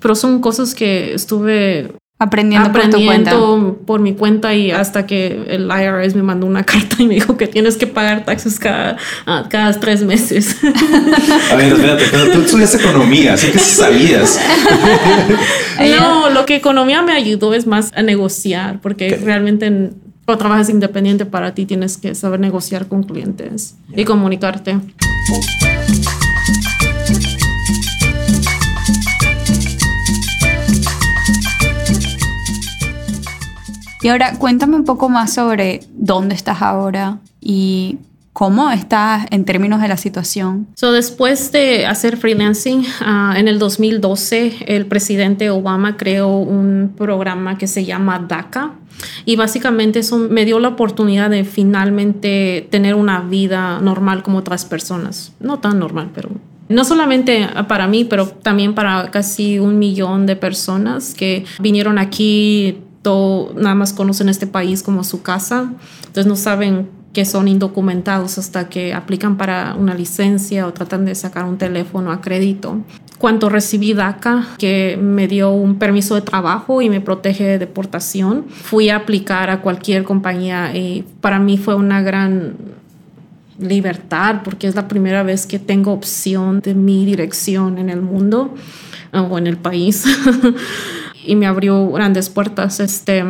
Pero 0.00 0.14
son 0.14 0.40
cosas 0.40 0.74
que 0.74 1.14
estuve 1.14 1.92
aprendiendo, 2.24 2.72
por 2.72 2.82
tu 2.82 3.04
cuenta. 3.04 3.30
aprendiendo 3.30 3.78
por 3.86 4.00
mi 4.00 4.14
cuenta 4.14 4.54
y 4.54 4.70
hasta 4.70 5.06
que 5.06 5.44
el 5.48 5.70
IRS 5.70 6.14
me 6.14 6.22
mandó 6.22 6.46
una 6.46 6.64
carta 6.64 6.96
y 6.98 7.06
me 7.06 7.14
dijo 7.14 7.36
que 7.36 7.46
tienes 7.46 7.76
que 7.76 7.86
pagar 7.86 8.24
taxes 8.24 8.58
cada, 8.58 8.96
ah, 9.26 9.46
cada 9.48 9.72
tres 9.78 10.02
meses. 10.02 10.56
A 11.52 11.56
ver, 11.56 11.72
espérate, 11.72 12.04
pero 12.10 12.30
tú 12.32 12.40
estudiaste 12.40 12.78
economía, 12.78 13.34
así 13.34 13.48
que 13.48 13.58
sabías. 13.58 14.40
no, 15.98 16.30
lo 16.30 16.46
que 16.46 16.56
economía 16.56 17.02
me 17.02 17.12
ayudó 17.12 17.54
es 17.54 17.66
más 17.66 17.92
a 17.94 18.02
negociar, 18.02 18.80
porque 18.80 19.16
realmente 19.16 19.66
en- 19.66 19.94
cuando 20.24 20.38
trabajas 20.38 20.70
independiente 20.70 21.26
para 21.26 21.54
ti 21.54 21.66
tienes 21.66 21.98
que 21.98 22.14
saber 22.14 22.40
negociar 22.40 22.86
con 22.88 23.02
clientes 23.02 23.74
y 23.94 24.04
comunicarte. 24.04 24.78
Y 34.04 34.08
ahora 34.08 34.34
cuéntame 34.36 34.76
un 34.76 34.84
poco 34.84 35.08
más 35.08 35.32
sobre 35.32 35.80
dónde 35.94 36.34
estás 36.34 36.60
ahora 36.60 37.20
y 37.40 37.96
cómo 38.34 38.70
estás 38.70 39.24
en 39.30 39.46
términos 39.46 39.80
de 39.80 39.88
la 39.88 39.96
situación. 39.96 40.66
So, 40.74 40.92
después 40.92 41.52
de 41.52 41.86
hacer 41.86 42.18
freelancing, 42.18 42.84
ah, 43.00 43.32
en 43.38 43.48
el 43.48 43.58
2012 43.58 44.56
el 44.66 44.84
presidente 44.84 45.48
Obama 45.48 45.96
creó 45.96 46.36
un 46.36 46.92
programa 46.94 47.56
que 47.56 47.66
se 47.66 47.86
llama 47.86 48.18
DACA 48.18 48.74
y 49.24 49.36
básicamente 49.36 50.00
eso 50.00 50.18
me 50.18 50.44
dio 50.44 50.60
la 50.60 50.68
oportunidad 50.68 51.30
de 51.30 51.44
finalmente 51.44 52.68
tener 52.70 52.96
una 52.96 53.22
vida 53.22 53.80
normal 53.80 54.22
como 54.22 54.36
otras 54.36 54.66
personas. 54.66 55.32
No 55.40 55.60
tan 55.60 55.78
normal, 55.78 56.10
pero 56.14 56.28
no 56.68 56.84
solamente 56.84 57.48
para 57.68 57.86
mí, 57.86 58.04
pero 58.04 58.28
también 58.28 58.74
para 58.74 59.10
casi 59.10 59.58
un 59.58 59.78
millón 59.78 60.26
de 60.26 60.36
personas 60.36 61.14
que 61.14 61.46
vinieron 61.58 61.98
aquí, 61.98 62.82
todo, 63.04 63.52
nada 63.54 63.76
más 63.76 63.92
conocen 63.92 64.28
este 64.28 64.48
país 64.48 64.82
como 64.82 65.04
su 65.04 65.22
casa, 65.22 65.72
entonces 65.98 66.26
no 66.26 66.34
saben 66.34 66.88
que 67.12 67.24
son 67.24 67.46
indocumentados 67.46 68.38
hasta 68.38 68.68
que 68.68 68.92
aplican 68.92 69.36
para 69.36 69.76
una 69.78 69.94
licencia 69.94 70.66
o 70.66 70.72
tratan 70.72 71.04
de 71.04 71.14
sacar 71.14 71.44
un 71.44 71.58
teléfono 71.58 72.10
a 72.10 72.20
crédito. 72.20 72.78
Cuando 73.18 73.48
recibí 73.48 73.94
DACA, 73.94 74.48
que 74.58 74.98
me 75.00 75.28
dio 75.28 75.50
un 75.50 75.78
permiso 75.78 76.16
de 76.16 76.22
trabajo 76.22 76.82
y 76.82 76.90
me 76.90 77.00
protege 77.00 77.44
de 77.44 77.58
deportación, 77.58 78.46
fui 78.48 78.88
a 78.88 78.96
aplicar 78.96 79.48
a 79.50 79.60
cualquier 79.60 80.02
compañía 80.02 80.74
y 80.74 81.04
para 81.20 81.38
mí 81.38 81.56
fue 81.56 81.76
una 81.76 82.02
gran 82.02 82.56
libertad 83.58 84.40
porque 84.42 84.66
es 84.66 84.74
la 84.74 84.88
primera 84.88 85.22
vez 85.22 85.46
que 85.46 85.60
tengo 85.60 85.92
opción 85.92 86.60
de 86.60 86.74
mi 86.74 87.04
dirección 87.04 87.78
en 87.78 87.88
el 87.88 88.02
mundo 88.02 88.54
eh, 89.12 89.18
o 89.18 89.38
en 89.38 89.46
el 89.46 89.56
país 89.56 90.04
y 91.24 91.36
me 91.36 91.46
abrió 91.46 91.90
grandes 91.90 92.30
puertas 92.30 92.80
este 92.80 93.24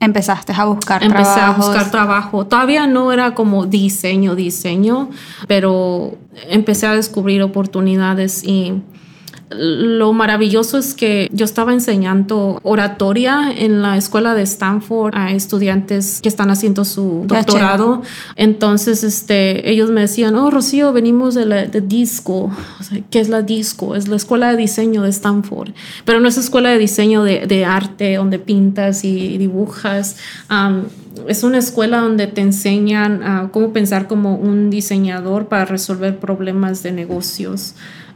Empezaste 0.00 0.52
a 0.52 0.64
buscar 0.66 1.02
empecé 1.02 1.40
a 1.40 1.52
buscar 1.52 1.90
trabajo. 1.90 2.46
Todavía 2.46 2.86
no 2.86 3.10
era 3.12 3.34
como 3.34 3.64
diseño 3.64 4.34
diseño 4.34 5.08
pero 5.46 6.18
empecé 6.48 6.86
a 6.86 6.94
descubrir 6.94 7.42
oportunidades 7.42 8.44
y 8.44 8.82
lo 9.56 10.12
maravilloso 10.12 10.78
es 10.78 10.94
que 10.94 11.28
yo 11.32 11.44
estaba 11.44 11.72
enseñando 11.72 12.60
oratoria 12.62 13.52
en 13.56 13.82
la 13.82 13.96
escuela 13.96 14.34
de 14.34 14.42
Stanford 14.42 15.14
a 15.14 15.32
estudiantes 15.32 16.20
que 16.22 16.28
están 16.28 16.50
haciendo 16.50 16.84
su 16.84 17.24
doctorado. 17.26 18.02
Entonces, 18.36 19.04
este, 19.04 19.70
ellos 19.70 19.90
me 19.90 20.02
decían, 20.02 20.34
oh, 20.36 20.50
Rocío, 20.50 20.92
venimos 20.92 21.34
de 21.34 21.46
la 21.46 21.66
de 21.66 21.80
disco. 21.80 22.50
O 22.80 22.82
sea, 22.82 23.00
¿Qué 23.10 23.20
es 23.20 23.28
la 23.28 23.42
disco? 23.42 23.94
Es 23.94 24.08
la 24.08 24.16
escuela 24.16 24.50
de 24.50 24.56
diseño 24.56 25.02
de 25.02 25.10
Stanford. 25.10 25.70
Pero 26.04 26.20
no 26.20 26.28
es 26.28 26.36
escuela 26.38 26.70
de 26.70 26.78
diseño 26.78 27.22
de, 27.22 27.46
de 27.46 27.64
arte 27.64 28.16
donde 28.16 28.38
pintas 28.38 29.04
y 29.04 29.38
dibujas. 29.38 30.16
Es 31.28 31.44
una 31.44 31.58
escuela 31.58 32.00
donde 32.00 32.26
te 32.26 32.40
enseñan 32.40 33.22
a 33.22 33.48
cómo 33.52 33.72
pensar 33.72 34.08
como 34.08 34.36
un 34.36 34.70
diseñador 34.70 35.46
para 35.46 35.64
resolver 35.64 36.18
problemas 36.18 36.82
de 36.82 36.92
negocios. 36.92 37.74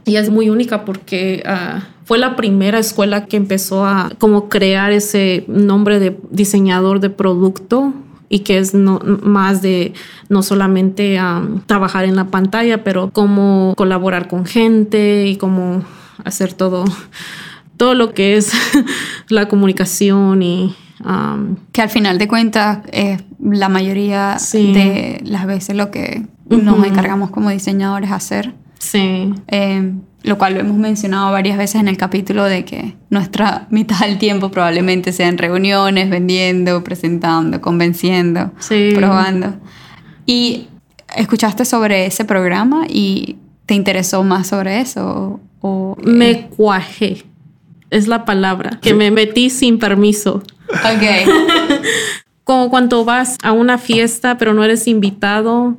Y 0.09 0.17
es 0.17 0.31
muy 0.31 0.49
única 0.51 0.85
porque 0.85 1.43
ah, 1.47 1.83
fue 2.05 2.19
la 2.19 2.35
primera 2.37 2.79
escuela 2.79 3.27
que 3.27 3.37
empezó 3.37 3.85
a 3.85 4.11
como 4.19 4.49
crear 4.49 4.93
ese 4.93 5.45
nombre 5.49 5.99
de 6.01 6.19
diseñador 6.31 7.01
de 7.01 7.11
producto 7.11 7.93
y 8.31 8.41
que 8.41 8.59
es 8.59 8.75
no, 8.75 9.01
más 9.23 9.63
de 9.63 9.93
no 10.29 10.43
solamente 10.43 11.19
um, 11.23 11.61
trabajar 11.61 12.05
en 12.05 12.17
la 12.17 12.25
pantalla, 12.27 12.85
pero 12.85 13.11
cómo 13.11 13.75
colaborar 13.77 14.29
con 14.29 14.45
gente 14.47 15.27
y 15.27 15.37
cómo 15.37 15.83
hacer 16.25 16.53
todo, 16.53 16.85
todo 17.77 17.95
lo 17.95 18.13
que 18.13 18.37
es 18.37 18.53
la 19.29 19.49
comunicación 19.49 20.43
y 20.43 20.75
um, 21.05 21.57
Que 21.73 21.83
al 21.83 21.89
final 21.91 22.19
de 22.19 22.29
cuentas 22.29 22.81
es 22.93 23.23
la 23.41 23.69
mayoría 23.69 24.39
Sí. 24.39 24.73
de 24.73 25.21
las 25.25 25.47
veces 25.47 25.77
lo 25.77 25.91
que 25.91 26.27
nos 26.51 26.77
Ujú. 26.79 26.85
encargamos 26.87 27.31
como 27.31 27.51
diseñadores 27.51 28.11
hacer. 28.11 28.53
Sí, 28.79 29.33
Eh, 29.49 29.93
lo 30.25 30.37
cual 30.37 30.55
lo 30.55 30.61
hemos 30.61 30.77
mencionado 30.77 31.31
varias 31.33 31.57
veces 31.57 31.81
en 31.81 31.89
el 31.89 31.97
capítulo 31.97 32.45
de 32.45 32.65
que 32.65 32.97
nuestra 33.11 33.67
mitad 33.71 34.01
del 34.01 34.19
tiempo 34.19 34.51
probablemente 34.51 35.13
sea 35.13 35.29
en 35.29 35.39
reuniones, 35.39 36.11
vendiendo, 36.11 36.83
presentando, 36.85 37.61
convenciendo, 37.61 38.53
Sí. 38.59 38.91
probando. 38.95 39.55
Y 40.27 40.69
escuchaste 41.17 41.65
sobre 41.65 42.07
ese 42.07 42.25
programa 42.25 42.87
y 42.89 43.37
te 43.67 43.75
interesó 43.75 44.23
más 44.25 44.49
sobre 44.49 44.81
eso 44.81 45.41
o, 45.61 45.69
o, 45.69 45.97
eh, 46.01 46.07
me 46.07 46.47
cuajé. 46.49 47.25
Es 47.91 48.07
la 48.07 48.25
palabra, 48.27 48.79
que 48.83 48.93
me 48.93 49.11
metí 49.11 49.49
sin 49.51 49.79
permiso. 49.79 50.43
Ok. 50.69 51.03
como 52.45 52.71
cuando 52.71 53.05
vas 53.05 53.37
a 53.43 53.53
una 53.53 53.77
fiesta 53.79 54.37
pero 54.39 54.55
no 54.55 54.65
eres 54.65 54.87
invitado 54.89 55.77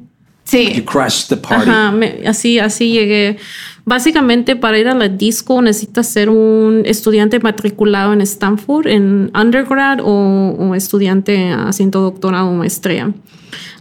Sí. 0.50 0.74
You 0.76 0.84
crashed 0.86 1.30
the 1.30 1.38
party. 1.38 1.70
Ajá, 1.70 1.92
me- 1.92 2.22
así, 2.26 2.60
así 2.60 2.92
llegué. 2.92 3.38
Básicamente 3.86 4.56
para 4.56 4.78
ir 4.80 4.88
a 4.88 4.94
la 4.94 5.08
disco 5.10 5.62
necesitas 5.62 6.08
ser 6.08 6.30
un 6.30 6.84
estudiante 6.86 7.40
matriculado 7.40 8.14
en 8.14 8.22
Stanford 8.22 8.88
en 8.88 9.32
undergrad 9.40 10.00
o, 10.02 10.56
o 10.60 10.76
estudiante 10.76 11.52
haciendo 11.52 12.02
doctorado 12.02 12.48
o 12.50 12.54
maestría. 12.54 13.12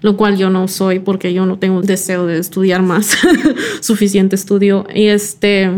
Lo 0.00 0.16
cual 0.16 0.37
yo 0.38 0.48
no 0.48 0.66
soy 0.68 0.98
porque 1.00 1.32
yo 1.34 1.44
no 1.44 1.58
tengo 1.58 1.80
el 1.80 1.87
deseo 1.87 2.26
de 2.26 2.38
estudiar 2.38 2.82
más. 2.82 3.16
Suficiente 3.80 4.37
estudio. 4.37 4.87
Y 4.94 5.06
este, 5.08 5.70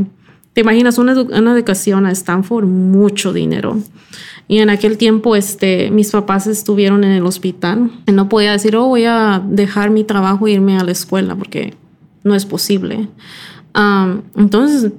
te 0.52 0.60
imaginas 0.60 0.98
una, 0.98 1.14
edu- 1.14 1.36
una 1.36 1.52
educación 1.52 2.06
a 2.06 2.12
Stanford, 2.12 2.66
mucho 2.66 3.32
dinero. 3.32 3.78
Y 4.50 4.58
en 4.58 4.68
aquel 4.68 4.98
tiempo, 4.98 5.36
este, 5.36 5.92
mis 5.92 6.10
papás 6.10 6.48
estuvieron 6.48 7.04
en 7.04 7.12
el 7.12 7.24
hospital. 7.24 7.88
No 8.12 8.28
podía 8.28 8.50
decir, 8.50 8.74
oh, 8.74 8.86
voy 8.86 9.04
a 9.04 9.40
dejar 9.46 9.90
mi 9.90 10.02
trabajo 10.02 10.48
e 10.48 10.50
irme 10.50 10.76
a 10.76 10.82
la 10.82 10.90
escuela, 10.90 11.36
porque 11.36 11.74
no 12.24 12.34
es 12.34 12.46
posible. 12.46 13.06
Am, 13.74 14.22
entonces 14.36 14.90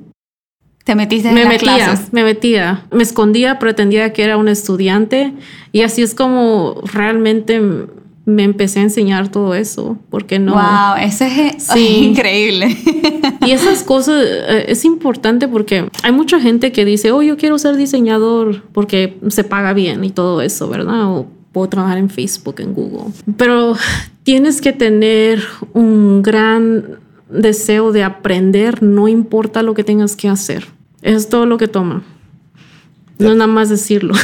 Te 0.86 0.96
metiste 0.96 1.28
en 1.28 1.36
me 1.36 1.44
las 1.44 1.50
metía, 1.50 1.76
clases. 1.76 2.14
me 2.14 2.24
metía, 2.24 2.86
me 2.94 3.04
escondía, 3.04 3.60
pretendía 3.60 4.14
que 4.14 4.24
era 4.24 4.38
un 4.38 4.48
estudiante 4.48 5.34
y 5.74 5.82
así 5.82 6.02
es 6.02 6.16
como 6.16 6.82
realmente 6.86 7.62
me 8.26 8.44
empecé 8.44 8.80
a 8.80 8.84
enseñar 8.84 9.30
todo 9.30 9.56
eso, 9.56 9.98
porque 10.10 10.38
no. 10.40 10.54
Wow, 10.54 10.98
eso 11.02 11.26
es 11.26 11.64
Sí. 11.64 11.98
increíble. 12.04 12.78
Y 13.46 13.52
esas 13.52 13.84
cosas 13.84 14.24
eh, 14.24 14.66
es 14.68 14.86
importante 14.86 15.48
porque 15.48 15.90
hay 16.04 16.12
mucha 16.12 16.40
gente 16.40 16.72
que 16.72 16.86
dice, 16.86 17.12
oh, 17.12 17.22
yo 17.24 17.38
quiero 17.38 17.58
ser 17.58 17.76
diseñador 17.76 18.64
porque 18.74 19.18
se 19.30 19.44
paga 19.44 19.74
bien 19.74 20.04
y 20.04 20.12
todo 20.12 20.42
eso, 20.42 20.68
¿verdad? 20.70 21.06
O 21.08 21.26
puedo 21.52 21.68
trabajar 21.70 21.98
en 21.98 22.10
Facebook, 22.10 22.56
en 22.60 22.74
Google. 22.74 23.12
Pero 23.38 23.76
tienes 24.24 24.62
que 24.62 24.72
tener 24.74 25.44
un 25.74 26.22
gran 26.22 27.00
deseo 27.30 27.92
de 27.92 28.04
aprender, 28.04 28.84
no 28.84 29.08
importa 29.08 29.64
lo 29.64 29.74
que 29.74 29.84
tengas 29.84 30.16
que 30.16 30.30
hacer. 30.30 30.68
Es 31.02 31.28
todo 31.30 31.46
lo 31.48 31.58
que 31.58 31.68
toma. 31.68 32.04
No 33.22 33.36
nada 33.36 33.48
más 33.48 33.70
decirlo. 33.70 34.14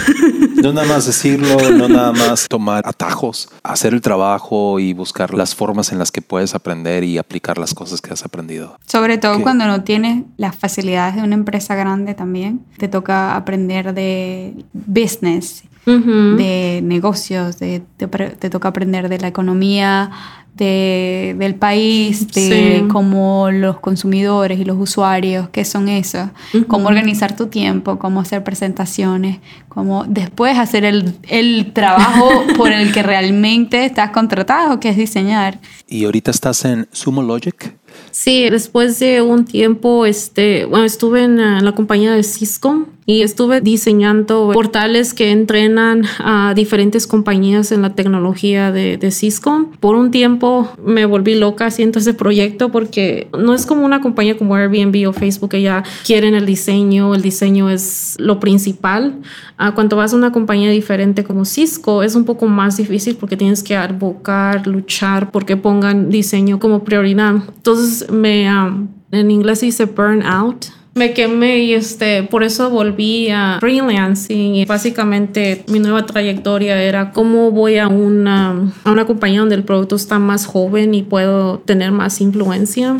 No 0.57 0.73
nada 0.73 0.87
más 0.87 1.05
decirlo, 1.05 1.55
no 1.71 1.87
nada 1.87 2.11
más 2.11 2.47
tomar 2.49 2.81
atajos, 2.87 3.47
hacer 3.61 3.93
el 3.93 4.01
trabajo 4.01 4.79
y 4.79 4.93
buscar 4.93 5.35
las 5.35 5.53
formas 5.53 5.91
en 5.91 5.99
las 5.99 6.11
que 6.11 6.23
puedes 6.23 6.55
aprender 6.55 7.03
y 7.03 7.19
aplicar 7.19 7.59
las 7.59 7.75
cosas 7.75 8.01
que 8.01 8.11
has 8.11 8.25
aprendido. 8.25 8.75
Sobre 8.87 9.19
todo 9.19 9.37
¿Qué? 9.37 9.43
cuando 9.43 9.67
no 9.67 9.83
tienes 9.83 10.23
las 10.37 10.55
facilidades 10.55 11.15
de 11.15 11.21
una 11.21 11.35
empresa 11.35 11.75
grande 11.75 12.15
también. 12.15 12.65
Te 12.79 12.87
toca 12.87 13.35
aprender 13.35 13.93
de 13.93 14.65
business, 14.73 15.63
De 15.87 16.81
negocios, 16.83 17.59
de, 17.59 17.81
te, 17.97 18.49
toca 18.49 18.67
aprender 18.67 19.07
de 19.09 19.19
la 19.19 19.27
economía 19.29 20.11
de- 20.55 21.35
del 21.37 21.53
país, 21.55 22.27
de 22.33 22.79
Sí. 22.81 22.87
cómo 22.91 23.51
los 23.51 23.79
consumidores 23.79 24.59
y 24.59 24.65
los 24.65 24.75
usuarios, 24.79 25.49
qué 25.49 25.63
son 25.63 25.87
esos, 25.87 26.29
cómo 26.67 26.87
organizar 26.87 27.35
tu 27.35 27.45
tiempo, 27.47 27.99
cómo 27.99 28.21
hacer 28.21 28.43
presentaciones, 28.43 29.37
cómo 29.69 30.03
después 30.05 30.57
hacer 30.57 30.83
el, 30.83 31.13
el 31.29 31.71
trabajo 31.73 32.27
por 32.57 32.71
el 32.71 32.91
que 32.91 33.03
realmente 33.03 33.85
estás 33.85 34.09
contratado, 34.09 34.79
que 34.79 34.89
es 34.89 34.97
diseñar. 34.97 35.59
Y 35.87 36.05
ahorita 36.05 36.31
estás 36.31 36.65
en 36.65 36.87
Sumo 36.91 37.21
Logic. 37.21 37.75
Sí, 38.11 38.49
después 38.49 38.99
de 38.99 39.21
un 39.21 39.45
tiempo, 39.45 40.05
este, 40.05 40.65
bueno, 40.65 40.85
estuve 40.85 41.23
en 41.23 41.39
eh, 41.39 41.61
la 41.61 41.73
compañía 41.73 42.13
de 42.13 42.23
Cisco 42.23 42.87
y 43.05 43.21
estuve 43.21 43.61
diseñando 43.61 44.51
portales 44.53 45.13
que 45.13 45.31
entrenan 45.31 46.03
a 46.19 46.53
diferentes 46.53 47.07
compañías 47.07 47.71
en 47.71 47.81
la 47.81 47.95
tecnología 47.95 48.73
de, 48.73 48.97
de 48.97 49.11
Cisco. 49.11 49.71
Por 49.79 49.95
un 49.95 50.11
tiempo 50.11 50.69
me 50.83 51.05
volví 51.05 51.35
loca 51.35 51.67
haciendo 51.67 51.99
ese 51.99 52.13
proyecto 52.13 52.69
porque 52.69 53.29
no 53.37 53.53
es 53.53 53.65
como 53.65 53.85
una 53.85 54.01
compañía 54.01 54.37
como 54.37 54.55
Airbnb 54.55 55.07
o 55.07 55.13
Facebook 55.13 55.51
que 55.51 55.61
ya 55.61 55.83
quieren 56.05 56.35
el 56.35 56.45
diseño, 56.45 57.15
el 57.15 57.21
diseño 57.21 57.69
es 57.69 58.15
lo 58.19 58.41
principal. 58.41 59.21
Ah, 59.57 59.73
cuando 59.73 59.95
vas 59.95 60.11
a 60.13 60.17
una 60.17 60.33
compañía 60.33 60.69
diferente 60.69 61.23
como 61.23 61.45
Cisco 61.45 62.03
es 62.03 62.13
un 62.13 62.25
poco 62.25 62.45
más 62.47 62.75
difícil 62.75 63.15
porque 63.15 63.37
tienes 63.37 63.63
que 63.63 63.77
advocar, 63.77 64.67
luchar 64.67 65.31
porque 65.31 65.55
pongan 65.55 66.09
diseño 66.09 66.59
como 66.59 66.83
prioridad. 66.83 67.35
Entonces 67.55 67.86
me, 68.09 68.51
um, 68.51 68.87
en 69.11 69.31
inglés 69.31 69.59
se 69.59 69.67
dice 69.67 69.85
burnout. 69.85 70.67
Me 70.95 71.13
quemé 71.13 71.59
y 71.59 71.73
este, 71.75 72.23
por 72.23 72.43
eso 72.43 72.71
volví 72.71 73.29
a 73.29 73.57
freelancing 73.59 74.65
básicamente 74.65 75.63
mi 75.67 75.77
nueva 75.77 76.07
trayectoria 76.07 76.81
era 76.81 77.11
cómo 77.11 77.51
voy 77.51 77.77
a 77.77 77.87
una, 77.87 78.73
a 78.83 78.91
una 78.91 79.05
compañía 79.05 79.41
donde 79.41 79.53
el 79.53 79.63
producto 79.63 79.95
está 79.95 80.17
más 80.17 80.47
joven 80.47 80.95
y 80.95 81.03
puedo 81.03 81.59
tener 81.59 81.91
más 81.91 82.19
influencia. 82.19 82.97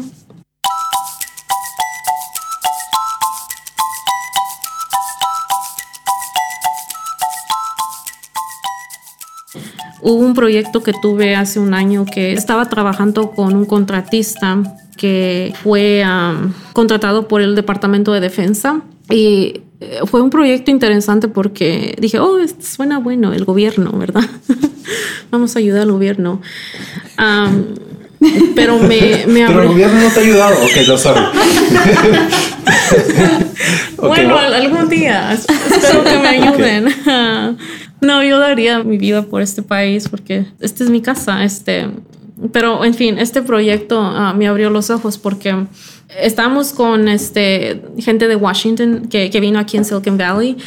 Hubo 10.09 10.23
un 10.23 10.35
proyecto 10.35 10.83
que 10.83 10.93
tuve 11.01 11.35
hace 11.35 11.59
un 11.59 11.73
año 11.73 12.05
que 12.05 12.33
estaba 12.33 12.69
trabajando 12.69 13.31
con 13.31 13.55
un 13.55 13.65
contratista 13.65 14.61
que 14.97 15.53
fue 15.63 16.03
um, 16.05 16.51
contratado 16.73 17.27
por 17.27 17.41
el 17.41 17.55
Departamento 17.55 18.11
de 18.11 18.19
Defensa 18.19 18.81
y 19.09 19.61
eh, 19.79 19.99
fue 20.05 20.21
un 20.21 20.29
proyecto 20.29 20.71
interesante 20.71 21.27
porque 21.29 21.95
dije, 22.01 22.19
oh, 22.19 22.37
suena 22.59 22.97
bueno, 22.99 23.31
el 23.33 23.45
gobierno, 23.45 23.91
¿verdad? 23.93 24.25
Vamos 25.31 25.55
a 25.55 25.59
ayudar 25.59 25.83
al 25.83 25.91
gobierno. 25.91 26.41
Um, 27.19 27.75
pero 28.55 28.79
me, 28.79 29.25
me 29.27 29.43
abrió- 29.45 29.67
gobierno 29.69 30.01
no 30.01 30.09
te 30.09 30.19
ha 30.19 30.23
ayudado. 30.23 30.55
Ok, 30.63 30.87
no 30.87 30.97
sorry. 30.97 31.21
Ok, 33.97 34.07
bueno, 34.07 34.29
no. 34.29 34.37
al- 34.39 34.53
algún 34.53 34.89
día 34.89 35.33
es- 35.33 35.45
espero 35.49 36.03
que 36.03 36.17
me 36.19 36.27
ayuden. 36.27 36.93
no, 38.01 38.23
yo 38.23 38.39
daría 38.39 38.83
mi 38.83 38.97
vida 38.97 39.23
por 39.23 39.41
este 39.41 39.61
país 39.61 40.07
porque 40.09 40.45
esta 40.59 40.83
es 40.83 40.89
mi 40.89 41.01
casa. 41.01 41.43
Este, 41.43 41.87
pero 42.51 42.83
en 42.85 42.93
fin, 42.93 43.17
este 43.17 43.41
proyecto 43.41 43.99
ah, 43.99 44.33
me 44.33 44.47
abrió 44.47 44.69
los 44.69 44.89
ojos 44.89 45.17
porque 45.17 45.65
estamos 46.21 46.71
con 46.73 47.07
este 47.07 47.81
gente 47.97 48.27
de 48.27 48.35
Washington 48.35 49.07
que, 49.09 49.29
que 49.29 49.39
vino 49.39 49.59
aquí 49.59 49.77
en 49.77 49.85
Silicon 49.85 50.17
Valley 50.17 50.57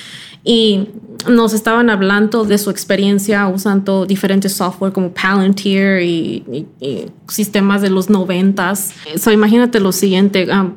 y 0.44 0.88
nos 1.28 1.52
estaban 1.52 1.90
hablando 1.90 2.44
de 2.44 2.56
su 2.58 2.70
experiencia 2.70 3.46
usando 3.46 4.06
diferentes 4.06 4.54
software 4.54 4.92
como 4.92 5.12
Palantir 5.12 6.00
y, 6.02 6.42
y- 6.50 6.66
y 6.80 7.06
sistemas 7.28 7.82
de 7.82 7.90
los 7.90 8.08
noventas. 8.08 8.92
So, 9.16 9.30
imagínate 9.30 9.80
lo 9.80 9.92
siguiente. 9.92 10.46
ah, 10.50 10.70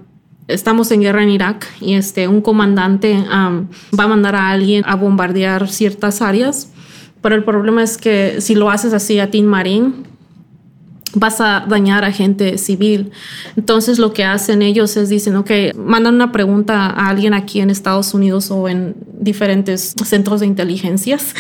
Estamos 0.49 0.91
en 0.91 0.99
guerra 0.99 1.23
en 1.23 1.29
Irak 1.29 1.65
y 1.79 1.93
este, 1.93 2.27
un 2.27 2.41
comandante 2.41 3.23
am, 3.29 3.69
va 3.97 4.03
a 4.03 4.08
mandar 4.08 4.36
a 4.36 4.49
alguien 4.49 4.84
a 4.86 4.95
bombardear 4.97 5.69
ciertas 5.69 6.21
áreas, 6.21 6.69
pero 7.21 7.36
el 7.36 7.45
problema 7.45 7.82
es 7.82 7.97
que 7.97 8.41
si 8.41 8.53
lo 8.53 8.69
haces 8.69 8.91
así 8.93 9.19
a 9.19 9.32
Tin 9.32 9.45
Marín, 9.47 10.03
vas 11.13 11.39
a 11.41 11.65
dañar 11.67 12.06
a 12.06 12.12
gente 12.12 12.58
civil. 12.58 13.12
Entonces 13.56 13.99
lo 13.99 14.13
que 14.13 14.23
hacen 14.23 14.62
ellos 14.62 14.97
es 14.97 15.10
dicen, 15.10 15.36
ok, 15.36 15.52
mandan 15.76 16.15
una 16.15 16.32
pregunta 16.32 16.88
a 16.88 17.10
alguien 17.10 17.34
aquí 17.34 17.62
en 17.62 17.69
Estados 17.69 18.13
Unidos 18.13 18.52
o 18.52 18.67
en 18.67 18.95
diferentes 19.19 19.95
centros 20.06 20.41
de 20.41 20.47
inteligencias 20.47 21.34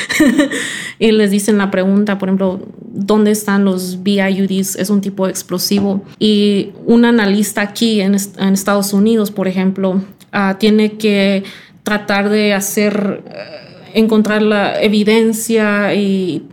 y 0.99 1.11
les 1.11 1.31
dicen 1.31 1.57
la 1.57 1.71
pregunta, 1.71 2.17
por 2.17 2.29
ejemplo, 2.29 2.61
¿dónde 2.81 3.31
están 3.31 3.65
los 3.65 4.03
BIUDs? 4.03 4.75
Es 4.75 4.89
un 4.89 5.01
tipo 5.01 5.25
de 5.25 5.31
explosivo. 5.31 6.03
Y 6.19 6.71
un 6.85 7.05
analista 7.05 7.61
aquí 7.61 8.01
en, 8.01 8.15
en 8.37 8.53
Estados 8.53 8.93
Unidos, 8.93 9.31
por 9.31 9.47
ejemplo, 9.47 10.01
ah, 10.31 10.57
tiene 10.59 10.93
que 10.93 11.43
tratar 11.83 12.29
de 12.29 12.53
hacer, 12.53 13.23
eh, 13.27 13.91
encontrar 13.95 14.41
la 14.41 14.81
evidencia 14.81 15.93
y 15.93 16.43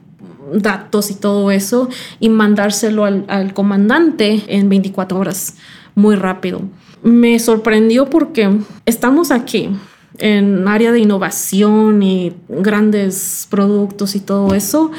datos 0.52 1.10
y 1.10 1.14
todo 1.14 1.50
eso 1.50 1.88
y 2.18 2.28
mandárselo 2.28 3.04
al, 3.04 3.54
comandante 3.54 4.44
en 4.48 4.68
24 4.68 5.18
horas, 5.18 5.56
muy 5.94 6.16
rápido. 6.16 6.62
Me 7.02 7.38
sorprendió 7.38 8.10
porque 8.10 8.50
estamos 8.86 9.30
aquí 9.30 9.70
en 10.18 10.68
área 10.68 10.92
de 10.92 11.00
innovación 11.00 12.02
y 12.02 12.34
grandes 12.48 13.46
productos 13.50 14.14
y 14.14 14.20
todo 14.20 14.54
eso 14.54 14.90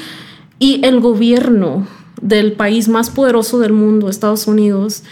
y 0.58 0.84
el 0.84 1.00
gobierno 1.00 1.86
del 2.20 2.52
país 2.52 2.88
más 2.88 3.10
poderoso 3.10 3.58
del 3.58 3.72
mundo, 3.72 4.08
Estados 4.08 4.46
Unidos, 4.46 5.02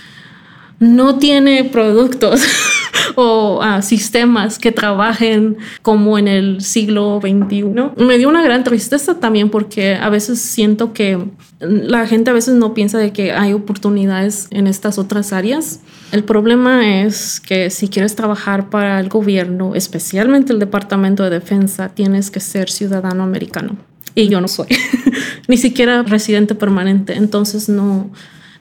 no 0.79 1.18
tiene 1.18 1.64
productos 1.64 2.40
o 3.16 3.61
ah, 3.62 3.83
sistemas 3.83 4.59
que 4.59 4.73
trabajen 4.73 5.57
como 5.83 6.18
en 6.18 6.29
el 6.29 6.61
siglo 6.61 7.20
XXI. 7.20 7.64
Me 8.05 8.18
dio 8.18 8.29
una 8.29 8.42
gran 8.42 8.64
tristeza 8.64 9.18
también 9.20 9.51
porque 9.51 9.94
a 9.94 10.09
veces 10.09 10.40
siento 10.40 10.92
que 10.92 11.18
la 11.61 12.07
gente 12.07 12.31
a 12.31 12.33
veces 12.33 12.55
no 12.55 12.75
piensa 12.75 12.99
de 12.99 13.12
que 13.12 13.33
hay 13.33 13.53
oportunidades 13.53 14.49
en 14.51 14.66
estas 14.66 14.99
otras 14.99 15.33
áreas. 15.33 15.81
El 16.12 16.25
problema 16.25 17.03
es 17.03 17.40
que 17.40 17.70
si 17.70 17.88
quieres 17.88 18.16
trabajar 18.16 18.70
para 18.70 18.99
el 18.99 19.09
gobierno, 19.09 19.75
especialmente 19.75 20.53
el 20.53 20.59
Departamento 20.59 21.23
de 21.23 21.31
Defensa, 21.31 21.90
tienes 21.90 22.31
que 22.31 22.40
ser 22.40 22.70
ciudadano 22.70 23.23
americano. 23.23 23.77
Y 24.14 24.29
yo 24.29 24.40
no 24.40 24.49
soy, 24.49 24.66
ni 25.49 25.57
siquiera 25.57 26.03
residente 26.03 26.55
permanente. 26.55 27.16
Entonces 27.16 27.68
no, 27.68 28.11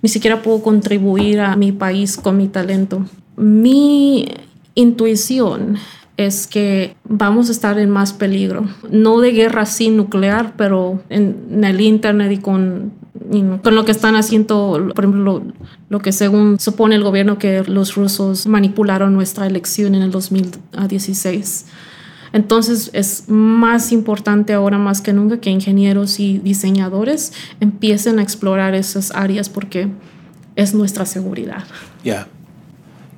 ni 0.02 0.10
siquiera 0.10 0.42
puedo 0.42 0.62
contribuir 0.62 1.40
a 1.40 1.56
mi 1.56 1.72
país 1.72 2.18
con 2.18 2.38
mi 2.38 2.48
talento. 2.48 3.06
Mi 3.40 4.28
intuición 4.76 5.78
es 6.18 6.48
que 6.48 6.98
vamos 7.06 7.48
a 7.48 7.54
estar 7.54 7.80
en 7.80 7.90
más 7.90 8.12
peligro, 8.12 8.66
no 8.92 9.22
de 9.22 9.32
guerra 9.32 9.66
sin 9.66 9.96
nuclear, 9.96 10.56
pero 10.58 11.02
en, 11.08 11.64
el 11.64 11.80
Internet 11.80 12.30
y 12.34 12.40
con, 12.40 12.92
con 13.64 13.74
lo 13.74 13.86
que 13.86 13.92
están 13.92 14.18
haciendo, 14.18 14.92
por 14.94 15.06
ejemplo, 15.06 15.42
lo, 15.88 16.00
que 16.00 16.12
según 16.12 16.60
supone 16.60 16.96
el 16.96 17.04
gobierno 17.04 17.38
que 17.38 17.64
los 17.64 17.96
rusos 17.96 18.48
manipularon 18.48 19.14
nuestra 19.14 19.48
elección 19.48 19.96
en 19.96 20.02
el 20.02 20.12
2016. 20.12 21.68
Entonces 22.34 22.90
es 22.92 23.30
más 23.30 23.94
importante 23.94 24.52
ahora 24.52 24.78
más 24.78 25.00
que 25.00 25.14
nunca 25.14 25.40
que 25.40 25.50
ingenieros 25.50 26.20
y 26.20 26.40
diseñadores 26.40 27.32
empiecen 27.62 28.20
a 28.20 28.24
explorar 28.24 28.76
esas 28.76 29.12
áreas 29.16 29.48
porque 29.48 29.88
es 30.58 30.74
nuestra 30.74 31.06
seguridad. 31.06 31.64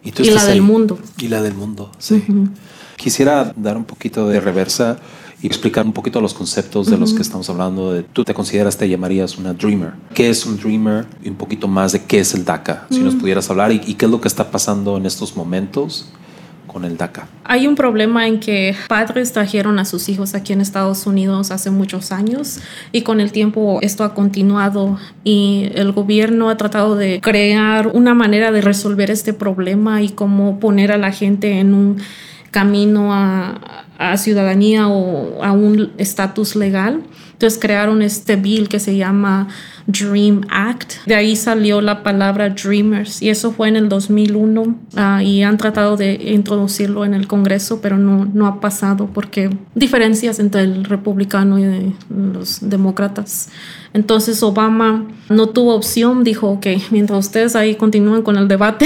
Y, 0.03 0.11
la 0.31 0.45
del 0.45 0.61
mundo. 0.61 0.97
Y 1.17 1.27
la 1.27 1.41
del 1.41 1.53
mundo, 1.53 1.91
sí. 1.99 2.23
Quisiera 2.97 3.53
dar 3.55 3.77
un 3.77 3.85
poquito 3.85 4.27
de 4.27 4.39
reversa 4.39 4.99
y 5.41 5.47
explicar 5.47 5.85
un 5.85 5.93
poquito 5.93 6.21
los 6.21 6.33
conceptos 6.33 6.87
de 6.87 6.97
los 6.97 7.13
que 7.13 7.21
estamos 7.21 7.49
hablando. 7.49 7.93
De, 7.93 8.03
tú 8.03 8.23
te 8.23 8.33
consideras, 8.33 8.77
te 8.77 8.87
llamarías 8.87 9.37
una 9.37 9.53
dreamer. 9.53 9.93
¿Qué 10.13 10.29
es 10.29 10.45
un 10.45 10.57
dreamer? 10.57 11.07
Y 11.23 11.29
un 11.29 11.35
poquito 11.35 11.67
más 11.67 11.91
de 11.93 12.03
qué 12.03 12.19
es 12.19 12.33
el 12.33 12.45
DACA, 12.45 12.87
si 12.89 12.99
nos 12.99 13.15
pudieras 13.15 13.49
hablar 13.49 13.71
y, 13.71 13.79
qué 13.79 14.05
es 14.05 14.11
lo 14.11 14.21
que 14.21 14.27
está 14.27 14.51
pasando 14.51 14.97
en 14.97 15.05
estos 15.05 15.35
momentos 15.35 16.09
con 16.71 16.85
el 16.85 16.95
DACA. 16.95 17.27
Hay 17.43 17.67
un 17.67 17.75
problema 17.75 18.27
en 18.27 18.39
que 18.39 18.75
padres 18.87 19.33
trajeron 19.33 19.77
a 19.77 19.85
sus 19.85 20.07
hijos 20.07 20.35
aquí 20.35 20.53
en 20.53 20.61
Estados 20.61 21.05
Unidos 21.05 21.51
hace 21.51 21.69
muchos 21.69 22.13
años 22.13 22.59
y 22.93 23.01
con 23.01 23.19
el 23.19 23.33
tiempo 23.33 23.79
esto 23.81 24.05
ha 24.05 24.13
continuado 24.13 24.97
y 25.25 25.69
el 25.75 25.91
gobierno 25.91 26.49
ha 26.49 26.55
tratado 26.55 26.95
de 26.95 27.19
crear 27.21 27.87
una 27.87 28.13
manera 28.13 28.51
de 28.51 28.61
resolver 28.61 29.11
este 29.11 29.33
problema 29.33 30.01
y 30.01 30.09
cómo 30.09 30.59
poner 30.59 30.93
a 30.93 30.97
la 30.97 31.11
gente 31.11 31.59
en 31.59 31.73
un 31.73 31.97
camino 32.51 33.13
a, 33.13 33.77
ciudadanía 34.17 34.87
o 34.87 35.43
a 35.43 35.51
un 35.51 35.91
estatus 35.97 36.55
legal. 36.55 37.03
Entonces 37.41 37.59
crearon 37.59 38.03
este 38.03 38.35
bill 38.35 38.69
que 38.69 38.79
se 38.79 38.95
llama 38.95 39.47
Dream 39.87 40.41
Act. 40.51 41.03
De 41.07 41.15
ahí 41.15 41.35
salió 41.35 41.81
la 41.81 42.03
palabra 42.03 42.51
Dreamers 42.51 43.19
y 43.19 43.29
eso 43.29 43.51
fue 43.51 43.67
en 43.67 43.77
el 43.77 43.89
2001 43.89 44.75
ah, 44.95 45.23
y 45.23 45.41
han 45.41 45.57
tratado 45.57 45.97
de 45.97 46.13
introducirlo 46.13 47.03
en 47.03 47.15
el 47.15 47.25
Congreso, 47.25 47.81
pero 47.81 47.97
no, 47.97 48.25
no 48.25 48.45
ha 48.45 48.59
pasado 48.61 49.09
porque 49.11 49.49
diferencias 49.73 50.37
entre 50.37 50.61
el 50.61 50.83
republicano 50.83 51.57
y 51.57 51.95
los 52.11 52.59
demócratas. 52.61 53.49
Entonces 53.95 54.43
Obama 54.43 55.07
no 55.27 55.47
tuvo 55.47 55.73
opción, 55.73 56.23
dijo 56.23 56.59
que 56.59 56.79
mientras 56.91 57.25
ustedes 57.25 57.55
ahí 57.55 57.73
continúen 57.73 58.21
con 58.21 58.37
el 58.37 58.47
debate, 58.47 58.85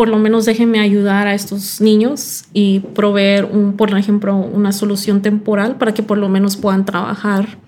por 0.00 0.08
lo 0.08 0.16
menos 0.16 0.46
déjenme 0.46 0.80
ayudar 0.80 1.26
a 1.26 1.34
estos 1.34 1.78
niños 1.78 2.44
y 2.54 2.80
proveer, 2.80 3.44
un, 3.44 3.74
por 3.76 3.94
ejemplo, 3.98 4.34
una 4.34 4.72
solución 4.72 5.20
temporal 5.20 5.76
para 5.76 5.92
que 5.92 6.02
por 6.02 6.16
lo 6.16 6.30
menos 6.30 6.56
puedan 6.56 6.86
trabajar 6.86 7.58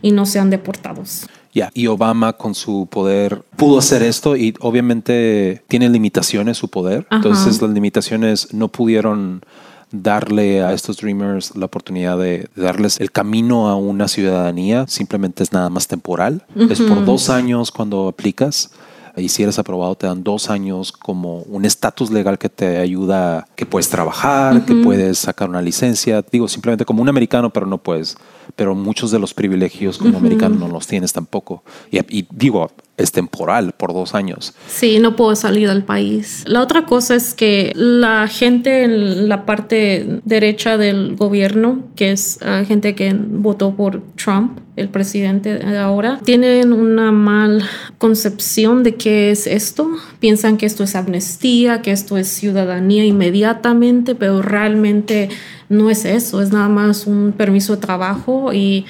y 0.00 0.12
no 0.12 0.24
sean 0.24 0.50
deportados. 0.50 1.26
Ya, 1.52 1.72
y 1.74 1.88
Obama 1.88 2.34
con 2.34 2.54
su 2.54 2.86
poder 2.88 3.42
pudo 3.56 3.80
hacer 3.80 4.04
esto 4.04 4.36
y 4.36 4.54
obviamente 4.60 5.64
tiene 5.66 5.88
limitaciones 5.88 6.58
su 6.58 6.68
poder. 6.68 7.08
Entonces 7.10 7.60
las 7.60 7.72
limitaciones 7.72 8.54
no 8.54 8.68
pudieron 8.68 9.42
darle 9.90 10.62
a 10.62 10.72
estos 10.72 10.98
dreamers 10.98 11.56
la 11.56 11.66
oportunidad 11.66 12.16
de, 12.18 12.48
darles 12.54 13.00
el 13.00 13.10
camino 13.10 13.68
a 13.68 13.74
una 13.74 14.06
ciudadanía. 14.06 14.86
Simplemente 14.86 15.42
es 15.42 15.52
nada 15.52 15.70
más 15.70 15.88
temporal. 15.88 16.46
Es 16.54 16.80
por 16.80 17.04
dos 17.04 17.30
años 17.30 17.72
cuando 17.72 18.06
aplicas 18.06 18.70
y 19.16 19.28
si 19.28 19.42
eres 19.42 19.58
aprobado 19.58 19.94
te 19.94 20.06
dan 20.06 20.22
dos 20.22 20.50
años 20.50 20.92
como 20.92 21.40
un 21.42 21.64
estatus 21.64 22.10
legal 22.10 22.38
que 22.38 22.48
te 22.48 22.78
ayuda, 22.78 23.46
que 23.56 23.66
puedes 23.66 23.88
trabajar, 23.88 24.64
que 24.64 24.74
puedes 24.74 25.18
sacar 25.18 25.48
una 25.48 25.62
licencia, 25.62 26.24
digo 26.30 26.48
simplemente 26.48 26.84
como 26.84 27.02
un 27.02 27.08
americano, 27.08 27.50
pero 27.50 27.66
no 27.66 27.78
puedes, 27.78 28.16
pero 28.56 28.74
muchos 28.74 29.10
de 29.10 29.18
los 29.18 29.34
privilegios 29.34 29.98
como 29.98 30.18
americano 30.18 30.56
no 30.56 30.68
los 30.68 30.86
tienes 30.86 31.12
tampoco. 31.12 31.62
y 31.90 32.26
digo, 32.30 32.70
es 33.00 33.12
temporal 33.12 33.72
por 33.72 33.92
dos 33.92 34.14
años. 34.14 34.54
Sí, 34.68 34.98
no 34.98 35.16
puedo 35.16 35.34
salir 35.34 35.68
del 35.68 35.82
país. 35.82 36.44
La 36.46 36.60
otra 36.60 36.84
cosa 36.84 37.14
es 37.14 37.34
que 37.34 37.72
la 37.74 38.28
gente 38.28 38.84
en 38.84 39.28
la 39.28 39.46
parte 39.46 40.20
derecha 40.24 40.76
del 40.76 41.16
gobierno, 41.16 41.84
que 41.96 42.12
es 42.12 42.38
ah, 42.42 42.62
gente 42.66 42.94
que 42.94 43.14
votó 43.14 43.74
por 43.74 44.02
Trump, 44.16 44.58
el 44.76 44.88
presidente 44.88 45.58
de 45.58 45.78
ahora, 45.78 46.20
tienen 46.24 46.72
una 46.72 47.12
mal 47.12 47.62
concepción 47.98 48.82
de 48.82 48.94
qué 48.94 49.30
es 49.30 49.46
esto. 49.46 49.90
Piensan 50.20 50.56
que 50.56 50.66
esto 50.66 50.84
es 50.84 50.94
amnistía, 50.94 51.82
que 51.82 51.90
esto 51.90 52.16
es 52.16 52.28
ciudadanía 52.28 53.04
inmediatamente, 53.04 54.14
pero 54.14 54.40
realmente 54.40 55.28
no 55.68 55.90
es 55.90 56.04
eso, 56.04 56.40
es 56.40 56.50
nada 56.50 56.68
más 56.68 57.06
un 57.06 57.32
permiso 57.36 57.76
de 57.76 57.82
trabajo 57.82 58.52
y... 58.52 58.86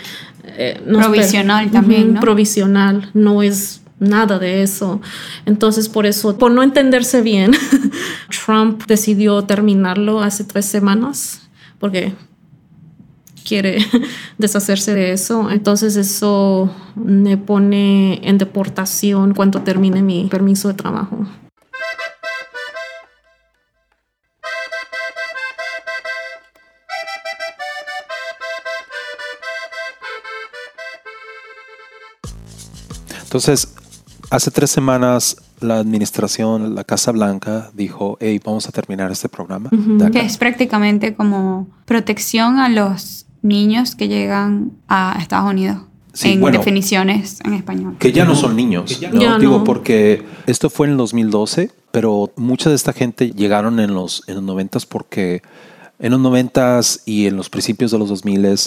Eh, 0.57 0.81
provisional 0.85 1.71
también, 1.71 2.15
¿no? 2.15 2.21
Provisional, 2.21 3.11
no 3.15 3.43
es 3.43 3.83
nada 4.01 4.39
de 4.41 4.63
eso. 4.63 5.01
Entonces, 5.47 5.89
por 5.89 6.07
eso, 6.07 6.37
por 6.37 6.51
no 6.51 6.63
entenderse 6.65 7.21
bien, 7.21 7.53
Trump 8.45 8.83
decidió 8.87 9.45
terminarlo 9.45 10.21
hace 10.21 10.43
tres 10.43 10.67
semanas 10.67 11.43
porque 11.79 12.15
quiere 13.45 13.79
deshacerse 14.39 14.95
de 14.95 15.13
eso. 15.13 15.51
Entonces, 15.51 15.97
eso 15.97 16.75
me 16.97 17.37
pone 17.37 18.21
en 18.29 18.39
deportación 18.39 19.35
cuando 19.35 19.63
termine 19.63 20.03
mi 20.03 20.27
permiso 20.29 20.69
de 20.69 20.75
trabajo. 20.75 21.27
Entonces, 33.23 33.77
Hace 34.31 34.53
tres 34.53 34.71
semanas 34.71 35.37
la 35.61 35.79
administración, 35.81 36.77
la 36.77 36.85
Casa 36.85 37.11
Blanca, 37.11 37.71
dijo, 37.75 38.17
hey, 38.21 38.41
vamos 38.45 38.69
a 38.69 38.73
terminar 38.73 39.11
este 39.11 39.29
programa. 39.29 39.71
Que 40.13 40.21
es 40.21 40.39
prácticamente 40.39 41.15
como 41.15 41.69
protección 41.85 42.59
a 42.59 42.69
los 42.69 43.27
niños 43.43 43.97
que 43.97 44.07
llegan 44.07 44.71
a 44.89 45.19
Estados 45.21 45.51
Unidos. 45.51 45.79
en 46.23 46.41
definiciones 46.53 47.41
en 47.45 47.55
español. 47.55 47.97
Que 47.99 48.13
ya 48.13 48.25
no 48.25 48.37
son 48.37 48.55
niños. 48.55 49.01
no, 49.13 49.39
digo, 49.41 49.65
porque 49.65 50.23
esto 50.47 50.71
fue 50.71 50.87
en 50.87 50.93
el 50.93 50.99
2012, 50.99 51.73
pero 51.91 52.31
mucha 52.37 52.71
de 52.71 52.77
esta 52.77 52.93
gente 52.93 53.33
llegaron 53.33 53.81
en 53.81 53.95
los, 53.95 54.23
en 54.29 54.37
los 54.37 54.45
90 54.45 54.79
porque 54.89 55.43
en 55.99 56.13
los 56.13 56.21
90 56.21 56.81
y 57.05 57.27
en 57.27 57.37
los 57.37 57.51
principios 57.51 57.91
de 57.91 57.99
los 57.99 58.09
2000 58.09 58.59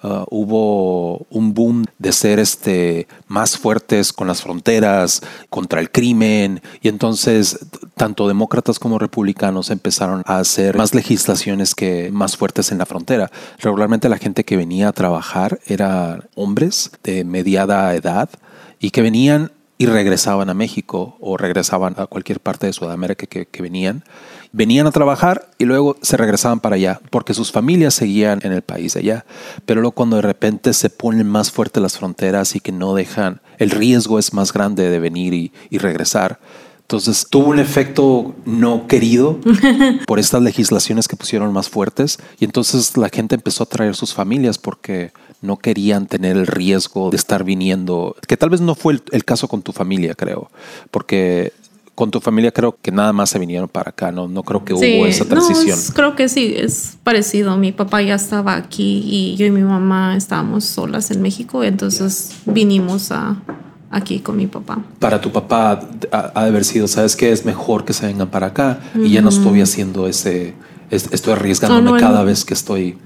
Uh, 0.00 0.24
hubo 0.30 1.26
un 1.28 1.54
boom 1.54 1.84
de 1.98 2.12
ser 2.12 2.38
este, 2.38 3.08
más 3.26 3.58
fuertes 3.58 4.12
con 4.12 4.28
las 4.28 4.42
fronteras, 4.42 5.22
contra 5.50 5.80
el 5.80 5.90
crimen, 5.90 6.62
y 6.80 6.88
entonces 6.88 7.66
tanto 7.96 8.28
demócratas 8.28 8.78
como 8.78 9.00
republicanos 9.00 9.70
empezaron 9.70 10.22
a 10.24 10.38
hacer 10.38 10.76
más 10.76 10.94
legislaciones 10.94 11.74
que 11.74 12.10
más 12.12 12.36
fuertes 12.36 12.70
en 12.70 12.78
la 12.78 12.86
frontera. 12.86 13.32
Regularmente 13.58 14.08
la 14.08 14.18
gente 14.18 14.44
que 14.44 14.56
venía 14.56 14.88
a 14.88 14.92
trabajar 14.92 15.58
eran 15.66 16.28
hombres 16.36 16.92
de 17.02 17.24
mediada 17.24 17.92
edad 17.96 18.30
y 18.78 18.90
que 18.90 19.02
venían 19.02 19.50
y 19.78 19.86
regresaban 19.86 20.48
a 20.48 20.54
México 20.54 21.16
o 21.20 21.36
regresaban 21.36 21.94
a 21.98 22.06
cualquier 22.06 22.38
parte 22.38 22.66
de 22.66 22.72
Sudamérica 22.72 23.26
que 23.26 23.62
venían 23.62 24.04
venían 24.52 24.86
a 24.86 24.92
trabajar 24.92 25.50
y 25.58 25.64
luego 25.64 25.96
se 26.02 26.16
regresaban 26.16 26.60
para 26.60 26.76
allá, 26.76 27.00
porque 27.10 27.34
sus 27.34 27.52
familias 27.52 27.94
seguían 27.94 28.40
en 28.42 28.52
el 28.52 28.62
país 28.62 28.94
de 28.94 29.00
allá. 29.00 29.24
Pero 29.66 29.80
luego 29.80 29.94
cuando 29.94 30.16
de 30.16 30.22
repente 30.22 30.72
se 30.72 30.90
ponen 30.90 31.26
más 31.26 31.50
fuertes 31.50 31.82
las 31.82 31.98
fronteras 31.98 32.56
y 32.56 32.60
que 32.60 32.72
no 32.72 32.94
dejan, 32.94 33.40
el 33.58 33.70
riesgo 33.70 34.18
es 34.18 34.32
más 34.32 34.52
grande 34.52 34.88
de 34.88 34.98
venir 34.98 35.34
y, 35.34 35.52
y 35.70 35.78
regresar. 35.78 36.38
Entonces 36.82 37.26
tuvo 37.28 37.50
un 37.50 37.58
efecto 37.58 38.34
no 38.46 38.86
querido 38.86 39.38
por 40.06 40.18
estas 40.18 40.40
legislaciones 40.42 41.06
que 41.06 41.16
pusieron 41.16 41.52
más 41.52 41.68
fuertes 41.68 42.18
y 42.40 42.46
entonces 42.46 42.96
la 42.96 43.10
gente 43.10 43.34
empezó 43.34 43.64
a 43.64 43.66
traer 43.66 43.94
sus 43.94 44.14
familias 44.14 44.56
porque 44.56 45.12
no 45.42 45.58
querían 45.58 46.06
tener 46.06 46.38
el 46.38 46.46
riesgo 46.46 47.10
de 47.10 47.18
estar 47.18 47.44
viniendo, 47.44 48.16
que 48.26 48.38
tal 48.38 48.48
vez 48.48 48.62
no 48.62 48.74
fue 48.74 48.94
el, 48.94 49.02
el 49.12 49.24
caso 49.26 49.48
con 49.48 49.60
tu 49.60 49.72
familia, 49.72 50.14
creo, 50.14 50.50
porque 50.90 51.52
con 51.98 52.12
tu 52.12 52.20
familia 52.20 52.52
creo 52.52 52.78
que 52.80 52.92
nada 52.92 53.12
más 53.12 53.28
se 53.28 53.40
vinieron 53.40 53.68
para 53.68 53.90
acá, 53.90 54.12
no, 54.12 54.28
no 54.28 54.44
creo 54.44 54.64
que 54.64 54.72
hubo 54.72 55.04
esa 55.04 55.24
transición. 55.24 55.76
No, 55.76 55.94
creo 55.94 56.14
que 56.14 56.28
sí, 56.28 56.54
es 56.56 56.96
parecido. 57.02 57.56
Mi 57.56 57.72
papá 57.72 58.00
ya 58.02 58.14
estaba 58.14 58.54
aquí 58.54 59.02
y 59.04 59.34
yo 59.34 59.46
y 59.46 59.50
mi 59.50 59.62
mamá 59.62 60.16
estábamos 60.16 60.64
solas 60.64 61.10
en 61.10 61.20
México, 61.20 61.64
entonces 61.64 62.36
vinimos 62.46 63.10
a, 63.10 63.42
aquí 63.90 64.20
con 64.20 64.36
mi 64.36 64.46
papá. 64.46 64.78
Para 65.00 65.20
tu 65.20 65.32
papá 65.32 65.80
ha, 66.12 66.42
de 66.44 66.48
haber 66.48 66.64
sido, 66.64 66.86
¿sabes 66.86 67.16
qué? 67.16 67.32
Es 67.32 67.44
mejor 67.44 67.84
que 67.84 67.92
se 67.92 68.06
vengan 68.06 68.28
para 68.28 68.46
acá 68.46 68.78
y 68.94 69.10
ya 69.10 69.20
no 69.20 69.30
estoy 69.30 69.60
haciendo 69.60 70.06
ese, 70.06 70.54
estoy 70.92 71.32
arriesgándome 71.32 71.98
cada 71.98 72.22
vez 72.22 72.44
que 72.44 72.54
estoy 72.54 72.96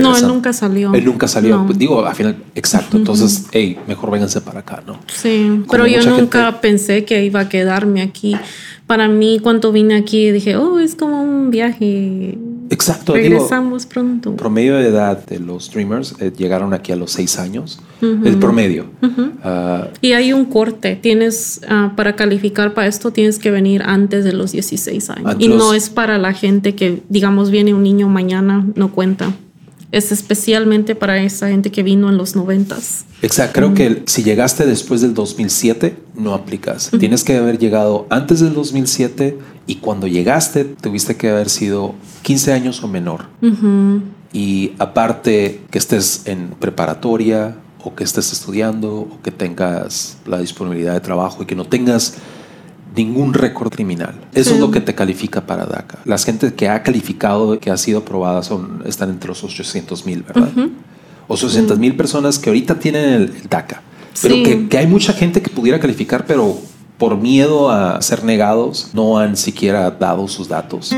No, 0.00 0.16
él 0.16 0.26
nunca 0.26 0.52
salió. 0.52 0.94
Él 0.94 1.04
nunca 1.04 1.28
salió. 1.28 1.64
Pues, 1.66 1.78
digo, 1.78 2.04
al 2.04 2.14
final, 2.14 2.36
exacto. 2.54 2.96
Entonces, 2.96 3.46
hey, 3.52 3.78
mejor 3.86 4.10
vénganse 4.10 4.40
para 4.40 4.60
acá, 4.60 4.82
¿no? 4.86 4.98
Sí, 5.12 5.62
pero 5.70 5.86
yo 5.86 6.04
nunca 6.08 6.60
pensé 6.60 7.04
que 7.04 7.24
iba 7.24 7.40
a 7.40 7.48
quedarme 7.48 8.02
aquí. 8.02 8.36
Para 8.86 9.08
mí, 9.08 9.38
cuando 9.42 9.72
vine 9.72 9.94
aquí, 9.94 10.30
dije, 10.32 10.56
oh, 10.56 10.78
es 10.78 10.94
como 10.94 11.22
un 11.22 11.50
viaje. 11.50 12.36
Exacto. 12.68 13.14
Regresamos 13.14 13.86
pronto. 13.86 14.34
Promedio 14.36 14.76
de 14.76 14.88
edad 14.88 15.24
de 15.24 15.38
los 15.38 15.66
streamers 15.66 16.14
eh, 16.18 16.32
llegaron 16.36 16.74
aquí 16.74 16.92
a 16.92 16.96
los 16.96 17.12
seis 17.12 17.38
años. 17.38 17.80
El 18.00 18.36
promedio. 18.38 18.86
Ah, 19.44 19.88
y 20.00 20.12
hay 20.12 20.32
un 20.32 20.44
corte. 20.46 20.96
Tienes, 20.96 21.60
ah, 21.68 21.92
para 21.96 22.16
calificar 22.16 22.74
para 22.74 22.88
esto, 22.88 23.12
tienes 23.12 23.38
que 23.38 23.50
venir 23.50 23.82
antes 23.84 24.24
de 24.24 24.32
los 24.32 24.52
16 24.52 25.10
años. 25.10 25.36
y 25.38 25.48
no 25.48 25.72
es 25.72 25.88
para 25.88 26.18
la 26.18 26.32
gente 26.32 26.74
que, 26.74 27.02
digamos, 27.08 27.50
viene 27.50 27.74
un 27.74 27.82
niño 27.82 28.08
mañana, 28.08 28.66
no 28.74 28.90
cuenta 28.90 29.32
es 29.92 30.10
especialmente 30.10 30.94
para 30.94 31.22
esa 31.22 31.48
gente 31.48 31.70
que 31.70 31.82
vino 31.82 32.08
en 32.08 32.16
los 32.16 32.34
noventas. 32.34 33.04
Exacto, 33.20 33.60
creo 33.60 33.74
que 33.74 34.02
si 34.06 34.24
llegaste 34.24 34.66
después 34.66 35.02
del 35.02 35.12
2007, 35.12 35.96
no 36.16 36.34
aplicas. 36.34 36.90
Tienes 36.98 37.22
que 37.22 37.36
haber 37.36 37.58
llegado 37.58 38.06
antes 38.08 38.40
del 38.40 38.54
2007 38.54 39.38
y 39.66 39.76
cuando 39.76 40.06
llegaste 40.06 40.64
tuviste 40.64 41.16
que 41.16 41.28
haber 41.28 41.50
sido 41.50 41.94
15 42.22 42.52
años 42.52 42.82
o 42.82 42.88
menor. 42.88 43.26
Y 44.32 44.72
aparte 44.78 45.60
que 45.70 45.78
estés 45.78 46.22
en 46.24 46.48
preparatoria 46.58 47.56
o 47.84 47.94
que 47.94 48.04
estés 48.04 48.32
estudiando 48.32 49.00
o 49.00 49.22
que 49.22 49.30
tengas 49.30 50.16
la 50.26 50.38
disponibilidad 50.38 50.94
de 50.94 51.00
trabajo 51.00 51.42
y 51.42 51.46
que 51.46 51.54
no 51.54 51.66
tengas 51.66 52.14
ningún 52.94 53.34
récord 53.34 53.72
criminal. 53.72 54.14
Eso 54.34 54.54
es 54.54 54.60
lo 54.60 54.70
que 54.70 54.80
te 54.80 54.94
califica 54.94 55.46
para 55.46 55.66
DACA. 55.66 55.98
Las 56.04 56.24
gente 56.24 56.54
que 56.54 56.68
ha 56.68 56.82
calificado, 56.82 57.58
que 57.58 57.70
ha 57.70 57.76
sido 57.76 58.00
aprobada, 58.00 58.42
son, 58.42 58.82
están 58.86 59.10
entre 59.10 59.28
los 59.28 59.42
800 59.42 60.06
mil, 60.06 60.22
¿verdad? 60.22 60.50
O 61.28 61.34
800 61.34 61.78
mil 61.78 61.96
personas 61.96 62.38
que 62.38 62.50
ahorita 62.50 62.78
tienen 62.78 63.04
el, 63.14 63.48
DACA. 63.48 63.82
Pero 64.20 64.34
que, 64.42 64.68
que, 64.68 64.78
hay 64.78 64.86
mucha 64.86 65.12
gente 65.12 65.40
que 65.40 65.48
pudiera 65.48 65.80
calificar, 65.80 66.26
pero 66.26 66.58
por 66.98 67.16
miedo 67.16 67.70
a 67.70 68.00
ser 68.02 68.24
negados, 68.24 68.90
no 68.92 69.18
han 69.18 69.36
siquiera 69.36 69.90
dado 69.90 70.28
sus 70.28 70.48
datos. 70.48 70.94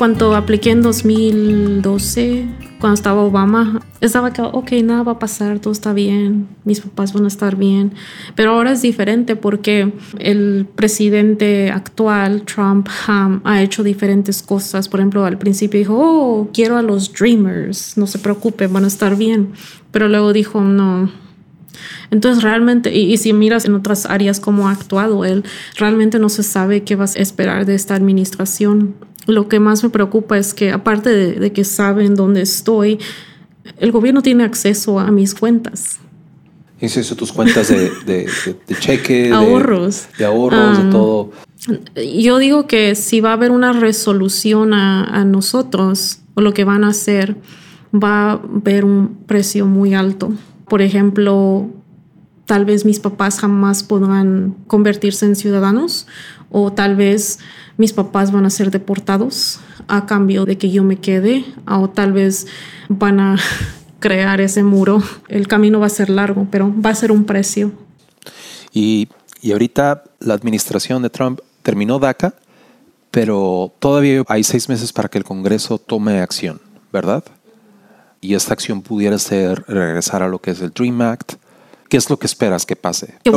Cuando 0.00 0.34
apliqué 0.34 0.70
en 0.70 0.80
2012, 0.80 2.46
cuando 2.80 2.94
estaba 2.94 3.20
Obama, 3.20 3.82
estaba 4.00 4.32
que, 4.32 4.40
ok, 4.40 4.72
nada 4.82 5.02
va 5.02 5.12
a 5.12 5.18
pasar, 5.18 5.58
todo 5.58 5.74
está 5.74 5.92
bien, 5.92 6.48
mis 6.64 6.80
papás 6.80 7.12
van 7.12 7.26
a 7.26 7.28
estar 7.28 7.54
bien. 7.54 7.92
Pero 8.34 8.52
ahora 8.52 8.72
es 8.72 8.80
diferente 8.80 9.36
porque 9.36 9.92
el 10.18 10.66
presidente 10.74 11.70
actual, 11.70 12.44
Trump, 12.44 12.88
ha 13.08 13.62
hecho 13.62 13.82
diferentes 13.82 14.42
cosas. 14.42 14.88
Por 14.88 15.00
ejemplo, 15.00 15.26
al 15.26 15.36
principio 15.36 15.78
dijo, 15.78 15.94
oh, 15.98 16.48
quiero 16.50 16.78
a 16.78 16.82
los 16.82 17.12
Dreamers, 17.12 17.98
no 17.98 18.06
se 18.06 18.18
preocupen, 18.18 18.72
van 18.72 18.84
a 18.84 18.88
estar 18.88 19.16
bien. 19.16 19.52
Pero 19.90 20.08
luego 20.08 20.32
dijo, 20.32 20.62
no, 20.62 21.10
entonces 22.10 22.42
realmente, 22.42 22.96
y, 22.96 23.16
si 23.18 23.32
miras 23.32 23.64
en 23.64 23.74
otras 23.74 24.06
áreas 24.06 24.40
cómo 24.40 24.68
ha 24.68 24.72
actuado 24.72 25.24
él, 25.24 25.44
realmente 25.76 26.18
no 26.18 26.28
se 26.28 26.42
sabe 26.42 26.84
qué 26.84 26.96
vas 26.96 27.16
a 27.16 27.20
esperar 27.20 27.66
de 27.66 27.74
esta 27.74 27.94
administración. 27.94 28.94
Lo 29.26 29.48
que 29.48 29.60
más 29.60 29.82
me 29.82 29.90
preocupa 29.90 30.38
es 30.38 30.54
que 30.54 30.72
aparte 30.72 31.10
de, 31.10 31.52
que 31.52 31.64
saben 31.64 32.14
dónde 32.14 32.42
estoy, 32.42 32.98
el 33.78 33.92
gobierno 33.92 34.22
tiene 34.22 34.44
acceso 34.44 34.98
a 34.98 35.10
mis 35.10 35.34
cuentas. 35.34 35.98
¿Es 36.80 36.96
eso 36.96 37.14
tus 37.14 37.30
cuentas 37.30 37.68
de, 37.68 37.90
de, 38.06 38.26
cheque? 38.78 39.30
Ahorros. 39.32 40.08
De, 40.16 40.24
ahorros, 40.24 40.84
de 40.84 40.90
todo. 40.90 41.30
Yo 41.94 42.38
digo 42.38 42.66
que 42.66 42.94
si 42.94 43.20
va 43.20 43.30
a 43.30 43.32
haber 43.34 43.50
una 43.50 43.74
resolución 43.74 44.72
a, 44.72 45.04
a 45.04 45.24
nosotros, 45.24 46.20
o 46.34 46.40
lo 46.40 46.54
que 46.54 46.64
van 46.64 46.84
a 46.84 46.88
hacer, 46.88 47.36
va 47.94 48.30
a 48.30 48.32
haber 48.32 48.86
un 48.86 49.18
precio 49.26 49.66
muy 49.66 49.92
alto. 49.92 50.32
Por 50.68 50.80
ejemplo, 50.80 51.68
tal 52.46 52.64
vez 52.64 52.84
mis 52.84 52.98
papás 52.98 53.38
jamás 53.40 53.82
podrán 53.82 54.56
convertirse 54.66 55.26
en 55.26 55.36
ciudadanos 55.36 56.06
o 56.50 56.72
tal 56.72 56.96
vez 56.96 57.38
mis 57.76 57.92
papás 57.92 58.32
van 58.32 58.44
a 58.44 58.50
ser 58.50 58.70
deportados 58.70 59.60
a 59.88 60.06
cambio 60.06 60.44
de 60.44 60.58
que 60.58 60.70
yo 60.70 60.84
me 60.84 60.96
quede 60.96 61.44
o 61.66 61.88
tal 61.88 62.12
vez 62.12 62.46
van 62.88 63.20
a 63.20 63.38
crear 64.00 64.40
ese 64.40 64.62
muro. 64.62 65.02
El 65.28 65.48
camino 65.48 65.80
va 65.80 65.86
a 65.86 65.90
ser 65.90 66.10
largo, 66.10 66.46
pero 66.50 66.72
va 66.84 66.90
a 66.90 66.94
ser 66.94 67.12
un 67.12 67.24
precio. 67.24 67.72
Y, 68.72 69.08
y 69.40 69.52
ahorita 69.52 70.04
la 70.20 70.34
administración 70.34 71.02
de 71.02 71.10
Trump 71.10 71.40
terminó 71.62 71.98
DACA, 71.98 72.34
pero 73.10 73.72
todavía 73.78 74.22
hay 74.28 74.44
seis 74.44 74.68
meses 74.68 74.92
para 74.92 75.08
que 75.08 75.18
el 75.18 75.24
Congreso 75.24 75.78
tome 75.78 76.20
acción, 76.20 76.60
¿verdad? 76.92 77.24
y 78.20 78.34
esta 78.34 78.52
acción 78.52 78.82
pudiera 78.82 79.18
ser 79.18 79.64
regresar 79.66 80.22
a 80.22 80.28
lo 80.28 80.38
que 80.40 80.50
es 80.50 80.60
el 80.60 80.70
Dream 80.70 81.00
Act. 81.00 81.34
¿Qué 81.88 81.96
es 81.96 82.08
lo 82.08 82.18
que 82.18 82.26
esperas 82.26 82.66
que 82.66 82.76
pase? 82.76 83.14
Que, 83.24 83.30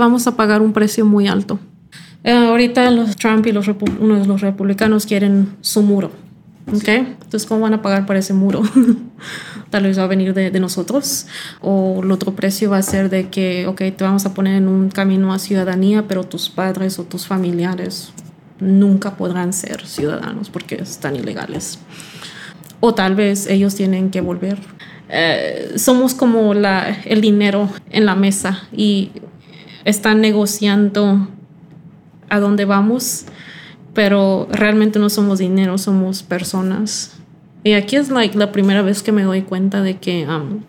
vamos, 0.00 0.26
a 0.26 0.36
pagar 0.36 0.62
un 0.62 0.72
precio 0.72 1.04
muy 1.04 1.28
alto. 1.28 1.60
Eh, 2.24 2.32
ahorita 2.32 2.90
los 2.90 3.16
Trump 3.16 3.46
y 3.46 3.52
los 3.52 3.68
uno 3.68 4.18
de 4.18 4.26
los 4.26 4.40
republicanos 4.40 5.06
quieren 5.06 5.56
su 5.60 5.82
muro. 5.82 6.10
¿okay? 6.74 6.98
Entonces, 6.98 7.46
¿cómo 7.46 7.62
van 7.62 7.74
a 7.74 7.82
pagar 7.82 8.06
por 8.06 8.16
ese 8.16 8.34
muro? 8.34 8.62
Tal 9.70 9.84
vez 9.84 9.98
va 9.98 10.04
a 10.04 10.06
venir 10.06 10.34
de, 10.34 10.50
de, 10.50 10.60
nosotros. 10.60 11.26
O 11.60 12.00
el 12.02 12.10
otro 12.10 12.34
precio 12.34 12.70
va 12.70 12.78
a 12.78 12.82
ser 12.82 13.08
de 13.08 13.28
que, 13.28 13.66
ok, 13.66 13.78
te 13.96 14.04
vamos 14.04 14.26
a 14.26 14.34
poner 14.34 14.56
en 14.56 14.68
un 14.68 14.90
camino 14.90 15.32
a 15.32 15.38
ciudadanía, 15.38 16.06
pero 16.08 16.24
tus 16.24 16.48
padres 16.48 16.98
o 16.98 17.04
tus 17.04 17.26
familiares 17.26 18.12
nunca 18.58 19.16
podrán 19.16 19.52
ser 19.52 19.86
ciudadanos 19.86 20.50
porque 20.50 20.74
están 20.74 21.16
ilegales 21.16 21.78
o 22.80 22.94
tal 22.94 23.14
vez 23.14 23.46
ellos 23.46 23.74
tienen 23.74 24.10
que 24.10 24.20
volver. 24.20 24.58
Eh, 25.08 25.74
somos 25.76 26.14
como 26.14 26.54
la, 26.54 26.98
el 27.04 27.20
dinero 27.20 27.68
en 27.90 28.06
la 28.06 28.14
mesa 28.14 28.62
y 28.72 29.10
están 29.84 30.20
negociando 30.20 31.28
a 32.30 32.40
dónde 32.40 32.64
vamos, 32.64 33.26
pero 33.92 34.48
realmente 34.50 34.98
no 34.98 35.10
somos 35.10 35.38
dinero, 35.38 35.76
somos 35.76 36.22
personas. 36.22 37.16
Y 37.62 37.72
aquí 37.72 37.96
es 37.96 38.10
like, 38.10 38.38
la 38.38 38.52
primera 38.52 38.82
vez 38.82 39.02
que 39.02 39.12
me 39.12 39.22
doy 39.22 39.42
cuenta 39.42 39.82
de 39.82 39.98
que 39.98 40.26
um, 40.26 40.60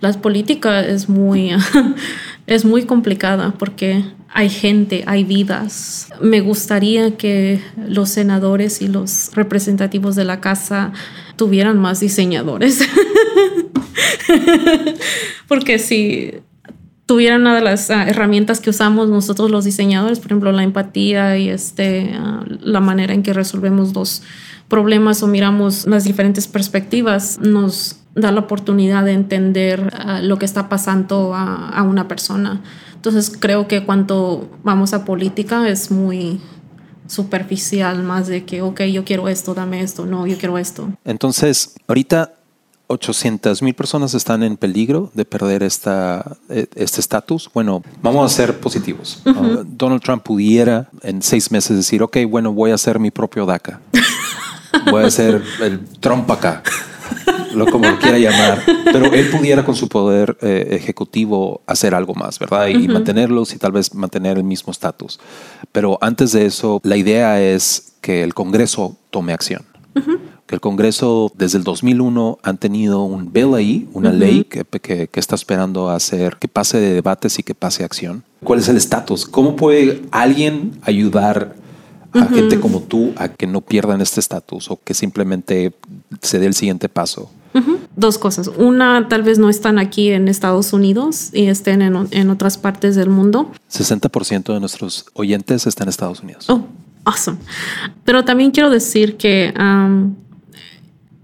la 0.00 0.12
política 0.12 0.80
es 0.80 1.08
muy, 1.08 1.50
es 2.46 2.64
muy 2.64 2.84
complicada 2.84 3.52
porque 3.58 4.04
hay 4.32 4.48
gente, 4.48 5.02
hay 5.06 5.24
vidas. 5.24 6.08
Me 6.20 6.40
gustaría 6.40 7.16
que 7.16 7.60
los 7.76 8.10
senadores 8.10 8.80
y 8.80 8.88
los 8.88 9.30
representativos 9.34 10.14
de 10.14 10.24
la 10.24 10.40
casa 10.40 10.92
tuvieran 11.36 11.78
más 11.78 12.00
diseñadores. 12.00 12.80
Porque 15.48 15.78
si 15.78 16.34
tuvieran 17.10 17.40
una 17.40 17.56
de 17.56 17.60
las 17.60 17.90
ah, 17.90 18.08
herramientas 18.08 18.60
que 18.60 18.70
usamos 18.70 19.08
nosotros 19.08 19.50
los 19.50 19.64
diseñadores, 19.64 20.20
por 20.20 20.28
ejemplo, 20.28 20.52
la 20.52 20.62
empatía 20.62 21.36
y 21.38 21.48
este, 21.48 22.14
ah, 22.14 22.44
la 22.60 22.78
manera 22.78 23.12
en 23.12 23.24
que 23.24 23.32
resolvemos 23.32 23.92
los 23.96 24.22
problemas 24.68 25.20
o 25.24 25.26
miramos 25.26 25.88
las 25.88 26.04
diferentes 26.04 26.46
perspectivas, 26.46 27.40
nos 27.40 27.96
da 28.14 28.30
la 28.30 28.38
oportunidad 28.38 29.04
de 29.04 29.14
entender 29.14 29.92
ah, 29.92 30.20
lo 30.22 30.38
que 30.38 30.44
está 30.44 30.68
pasando 30.68 31.34
a 31.34 31.82
una 31.82 32.06
persona. 32.06 32.62
Entonces 32.94 33.36
creo 33.36 33.66
que 33.66 33.84
cuando 33.84 34.48
vamos 34.62 34.94
a 34.94 35.04
política 35.04 35.68
es 35.68 35.90
muy 35.90 36.40
superficial, 37.08 38.04
más 38.04 38.28
de 38.28 38.44
que, 38.44 38.62
ok, 38.62 38.82
yo 38.82 39.04
quiero 39.04 39.28
esto, 39.28 39.52
dame 39.52 39.80
esto, 39.80 40.06
no, 40.06 40.28
yo 40.28 40.38
quiero 40.38 40.58
esto. 40.58 40.88
Entonces, 41.04 41.74
ahorita 41.88 42.34
800 42.90 43.62
mil 43.62 43.74
personas 43.74 44.14
están 44.14 44.42
en 44.42 44.56
peligro 44.56 45.10
de 45.14 45.24
perder 45.24 45.62
esta, 45.62 46.36
e, 46.48 46.66
este 46.74 47.00
estatus. 47.00 47.48
Bueno, 47.54 47.82
vamos 48.02 48.30
a 48.30 48.34
ser 48.34 48.58
positivos. 48.58 49.22
Donald 49.66 50.02
Trump 50.02 50.22
pudiera 50.22 50.88
en 51.02 51.22
seis 51.22 51.50
meses 51.50 51.76
decir, 51.76 52.02
ok, 52.02 52.18
bueno, 52.28 52.52
voy 52.52 52.72
a 52.72 52.74
hacer 52.74 52.98
mi 52.98 53.10
propio 53.10 53.46
DACA. 53.46 53.80
Voy 54.90 55.04
a 55.04 55.06
hacer 55.06 55.42
el 55.60 55.84
Trump 56.00 56.30
acá 56.30 56.62
lo 57.54 57.66
como 57.66 57.88
lo 57.88 57.98
quiera 57.98 58.18
llamar, 58.18 58.62
pero 58.84 59.12
él 59.12 59.28
pudiera 59.30 59.64
con 59.64 59.74
su 59.74 59.88
poder 59.88 60.36
eh, 60.40 60.68
ejecutivo 60.70 61.62
hacer 61.66 61.94
algo 61.94 62.14
más, 62.14 62.38
¿verdad? 62.38 62.68
Y 62.68 62.88
mantenerlos 62.88 63.52
y 63.54 63.58
tal 63.58 63.72
vez 63.72 63.94
mantener 63.94 64.36
el 64.36 64.44
mismo 64.44 64.70
estatus. 64.70 65.18
Pero 65.72 65.98
antes 66.00 66.32
de 66.32 66.46
eso, 66.46 66.80
la 66.84 66.96
idea 66.96 67.40
es 67.40 67.94
que 68.00 68.22
el 68.22 68.34
Congreso 68.34 68.96
tome 69.10 69.32
acción. 69.32 69.64
Que 70.50 70.56
el 70.56 70.60
Congreso 70.60 71.30
desde 71.38 71.58
el 71.58 71.62
2001 71.62 72.40
han 72.42 72.58
tenido 72.58 73.04
un 73.04 73.32
bill 73.32 73.54
ahí, 73.54 73.88
una 73.92 74.10
ley 74.10 74.42
que, 74.42 74.64
que, 74.64 75.06
que, 75.06 75.20
está 75.20 75.36
esperando 75.36 75.90
hacer 75.90 76.38
que 76.40 76.48
pase 76.48 76.80
de 76.80 76.92
debates 76.92 77.38
y 77.38 77.44
que 77.44 77.54
pase 77.54 77.84
acción. 77.84 78.24
¿Cuál 78.42 78.58
es 78.58 78.68
el 78.68 78.76
estatus? 78.76 79.26
¿Cómo 79.26 79.54
puede 79.54 80.02
alguien 80.10 80.72
ayudar 80.82 81.54
a 82.14 82.26
gente 82.26 82.58
como 82.58 82.80
tú 82.80 83.12
a 83.14 83.28
que 83.28 83.46
no 83.46 83.60
pierdan 83.60 84.00
este 84.00 84.18
estatus 84.18 84.72
o 84.72 84.80
que 84.82 84.92
simplemente 84.92 85.72
se 86.20 86.40
dé 86.40 86.46
el 86.46 86.54
siguiente 86.54 86.88
paso? 86.88 87.30
Dos 87.94 88.18
cosas. 88.18 88.48
Una, 88.48 89.06
tal 89.06 89.22
vez 89.22 89.38
no 89.38 89.50
están 89.50 89.78
aquí 89.78 90.10
en 90.10 90.26
Estados 90.26 90.72
Unidos 90.72 91.30
y 91.32 91.46
estén 91.46 91.80
en, 91.80 92.08
en 92.10 92.28
otras 92.28 92.58
partes 92.58 92.96
del 92.96 93.08
mundo. 93.08 93.52
60% 93.72 94.52
de 94.52 94.58
nuestros 94.58 95.06
oyentes 95.14 95.68
están 95.68 95.84
en 95.84 95.90
Estados 95.90 96.24
Unidos. 96.24 96.50
Oh, 96.50 96.66
awesome. 97.04 97.38
Pero 98.02 98.24
también 98.24 98.50
quiero 98.50 98.68
decir 98.68 99.16
que 99.16 99.54
um, 99.56 100.16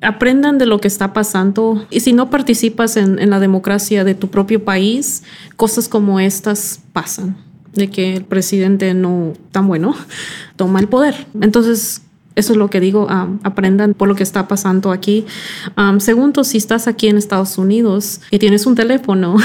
aprendan 0.06 0.58
de 0.58 0.66
lo 0.66 0.78
que 0.78 0.88
está 0.88 1.12
pasando 1.12 1.86
y 1.90 2.00
si 2.00 2.12
no 2.12 2.30
participas 2.30 2.96
en, 2.96 3.18
en 3.18 3.30
la 3.30 3.40
democracia 3.40 4.04
de 4.04 4.14
tu 4.14 4.28
propio 4.28 4.64
país, 4.64 5.22
cosas 5.56 5.88
como 5.88 6.20
estas 6.20 6.80
pasan 6.92 7.36
de 7.76 7.90
que 7.90 8.16
el 8.16 8.24
presidente 8.24 8.92
no 8.94 9.34
tan 9.52 9.68
bueno 9.68 9.94
toma 10.56 10.80
el 10.80 10.88
poder. 10.88 11.26
Entonces, 11.40 12.02
eso 12.34 12.52
es 12.52 12.58
lo 12.58 12.68
que 12.68 12.80
digo, 12.80 13.06
um, 13.06 13.38
aprendan 13.44 13.94
por 13.94 14.08
lo 14.08 14.14
que 14.14 14.22
está 14.22 14.46
pasando 14.46 14.92
aquí. 14.92 15.24
Um, 15.76 16.00
segundo, 16.00 16.44
si 16.44 16.58
estás 16.58 16.86
aquí 16.86 17.08
en 17.08 17.16
Estados 17.16 17.56
Unidos 17.56 18.20
y 18.30 18.38
tienes 18.38 18.66
un 18.66 18.74
teléfono, 18.74 19.36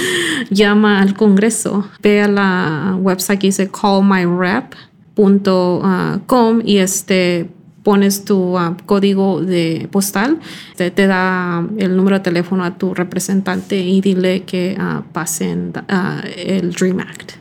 llama 0.50 1.00
al 1.00 1.14
Congreso, 1.14 1.88
ve 2.02 2.22
a 2.22 2.28
la 2.28 2.98
website 3.00 3.38
que 3.38 3.46
dice 3.48 3.70
callmyrep.com 3.70 6.62
y 6.64 6.78
este 6.78 7.50
pones 7.82 8.24
tu 8.24 8.58
uh, 8.58 8.76
código 8.86 9.40
de 9.40 9.88
postal, 9.90 10.38
te, 10.76 10.90
te, 10.90 11.06
da 11.06 11.66
el 11.78 11.96
número 11.96 12.18
de 12.18 12.24
teléfono 12.24 12.64
a 12.64 12.76
tu 12.76 12.94
representante 12.94 13.78
y 13.78 14.00
dile 14.00 14.42
que 14.42 14.76
uh, 14.78 15.02
pasen 15.12 15.72
uh, 15.76 16.26
el 16.36 16.72
Dream 16.72 17.00
Act, 17.00 17.32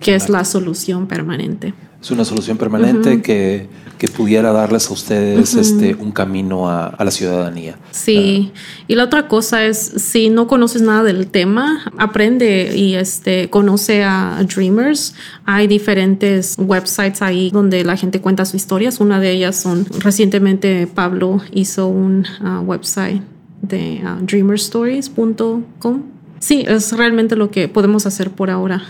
que 0.00 0.14
es 0.14 0.28
la 0.28 0.44
solución 0.44 1.06
permanente. 1.06 1.74
Es 2.02 2.10
una 2.10 2.24
solución 2.24 2.56
permanente 2.56 3.20
que, 3.20 3.68
que, 3.98 4.08
pudiera 4.08 4.52
darles 4.52 4.88
a 4.88 4.94
ustedes 4.94 5.54
este, 5.54 5.94
un 5.94 6.12
camino 6.12 6.70
a, 6.70 6.86
a 6.86 7.04
la 7.04 7.10
ciudadanía. 7.10 7.76
Sí, 7.90 8.50
uh, 8.54 8.58
y 8.88 8.94
la 8.94 9.04
otra 9.04 9.28
cosa 9.28 9.66
es, 9.66 9.78
si 9.78 10.30
no 10.30 10.46
conoces 10.46 10.80
nada 10.80 11.02
del 11.02 11.26
tema, 11.26 11.92
aprende 11.98 12.72
y 12.74 12.94
este, 12.94 13.50
conoce 13.50 14.02
a 14.02 14.42
Dreamers. 14.48 15.14
Hay 15.44 15.66
diferentes 15.66 16.54
websites 16.58 17.20
ahí 17.20 17.50
donde 17.50 17.84
la 17.84 17.98
gente 17.98 18.22
cuenta 18.22 18.46
sus 18.46 18.54
historias. 18.54 18.98
Una 18.98 19.20
de 19.20 19.32
ellas 19.32 19.56
son, 19.56 19.84
recientemente 19.98 20.86
Pablo 20.86 21.42
hizo 21.52 21.86
un 21.86 22.24
uh, 22.42 22.60
website 22.62 23.20
de 23.60 24.00
uh, 24.02 24.24
dreamerstories.com. 24.24 26.02
Sí, 26.38 26.64
es 26.66 26.92
realmente 26.96 27.36
lo 27.36 27.50
que 27.50 27.68
podemos 27.68 28.06
hacer 28.06 28.30
por 28.30 28.48
ahora. 28.48 28.82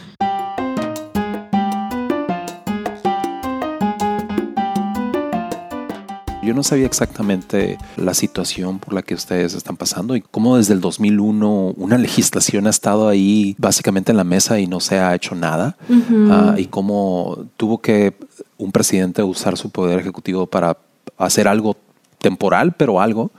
Yo 6.51 6.57
no 6.57 6.65
sabía 6.65 6.87
exactamente 6.87 7.79
la 7.97 8.13
situación 8.13 8.81
por 8.81 8.93
la 8.93 9.03
que 9.03 9.15
ustedes 9.15 9.55
están 9.55 9.77
pasando 9.77 10.17
y 10.17 10.21
cómo 10.21 10.57
desde 10.57 10.75
el 10.75 10.81
2001 10.81 11.75
una 11.77 11.97
legislación 12.07 12.67
ha 12.67 12.71
estado 12.71 13.09
ahí 13.09 13.55
básicamente 13.57 14.11
en 14.11 14.17
la 14.17 14.25
mesa 14.25 14.59
y 14.59 14.67
no 14.67 14.81
se 14.81 14.99
ha 14.99 15.15
hecho 15.15 15.37
nada 15.37 15.77
uh 15.89 15.93
-huh. 15.95 16.55
uh, 16.57 16.59
y 16.59 16.67
cómo 16.67 17.47
tuvo 17.57 17.79
que 17.79 18.15
un 18.59 18.73
presidente 18.73 19.23
usar 19.23 19.57
su 19.57 19.71
poder 19.71 20.01
ejecutivo 20.01 20.49
para 20.49 20.77
hacer 21.19 21.47
algo 21.47 21.77
temporal, 22.19 22.73
pero 22.73 23.01
algo, 23.01 23.31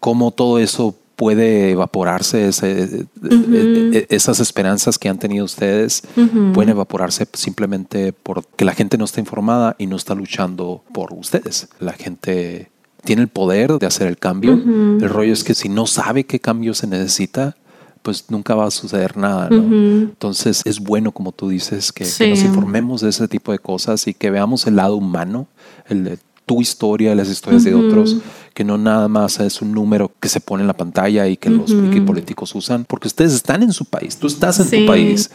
cómo 0.00 0.30
todo 0.30 0.58
eso 0.58 0.94
puede 1.18 1.72
evaporarse, 1.72 2.46
ese, 2.46 3.06
uh 3.20 3.26
-huh. 3.26 4.06
esas 4.08 4.38
esperanzas 4.38 5.00
que 5.00 5.08
han 5.08 5.18
tenido 5.18 5.44
ustedes 5.44 6.04
uh 6.16 6.20
-huh. 6.20 6.52
pueden 6.52 6.70
evaporarse 6.70 7.26
simplemente 7.32 8.12
porque 8.12 8.64
la 8.64 8.72
gente 8.72 8.96
no 8.96 9.04
está 9.04 9.18
informada 9.18 9.74
y 9.78 9.88
no 9.88 9.96
está 9.96 10.14
luchando 10.14 10.84
por 10.94 11.12
ustedes. 11.12 11.70
La 11.80 11.92
gente 11.92 12.70
tiene 13.02 13.22
el 13.22 13.28
poder 13.28 13.80
de 13.80 13.86
hacer 13.86 14.06
el 14.06 14.16
cambio. 14.16 14.54
Uh 14.54 14.58
-huh. 14.58 15.02
El 15.02 15.08
rollo 15.08 15.32
es 15.32 15.42
que 15.42 15.54
si 15.54 15.68
no 15.68 15.88
sabe 15.88 16.22
qué 16.22 16.38
cambio 16.38 16.72
se 16.72 16.86
necesita, 16.86 17.56
pues 18.02 18.26
nunca 18.28 18.54
va 18.54 18.66
a 18.66 18.70
suceder 18.70 19.16
nada. 19.16 19.50
¿no? 19.50 19.62
Entonces 19.64 20.62
es 20.64 20.78
bueno, 20.78 21.10
como 21.10 21.32
tú 21.32 21.48
dices, 21.48 21.90
que, 21.90 22.04
sí. 22.04 22.24
que, 22.24 22.30
nos 22.30 22.44
informemos 22.44 23.00
de 23.00 23.08
ese 23.08 23.26
tipo 23.26 23.50
de 23.50 23.58
cosas 23.58 24.06
y 24.06 24.14
que 24.14 24.30
veamos 24.30 24.68
el 24.68 24.76
lado 24.76 24.94
humano, 24.94 25.48
el 25.88 26.04
de 26.04 26.18
tu 26.48 26.62
historia, 26.62 27.14
las 27.14 27.28
historias 27.28 27.62
de 27.62 27.74
otros, 27.74 28.16
que 28.54 28.64
no 28.64 28.78
nada 28.78 29.06
más 29.06 29.38
es 29.38 29.60
un 29.60 29.72
número 29.72 30.10
que 30.18 30.30
se 30.30 30.40
pone 30.40 30.62
en 30.62 30.66
la 30.66 30.76
pantalla 30.76 31.28
y 31.28 31.36
que 31.36 31.50
los 31.50 31.70
que 31.92 32.00
políticos 32.00 32.54
usan, 32.54 32.86
porque 32.86 33.06
ustedes 33.06 33.34
están 33.34 33.62
en 33.62 33.72
su 33.74 33.84
país, 33.84 34.16
tú 34.16 34.26
estás 34.26 34.58
en 34.58 34.66
sí. 34.66 34.80
tu 34.80 34.86
país. 34.86 35.30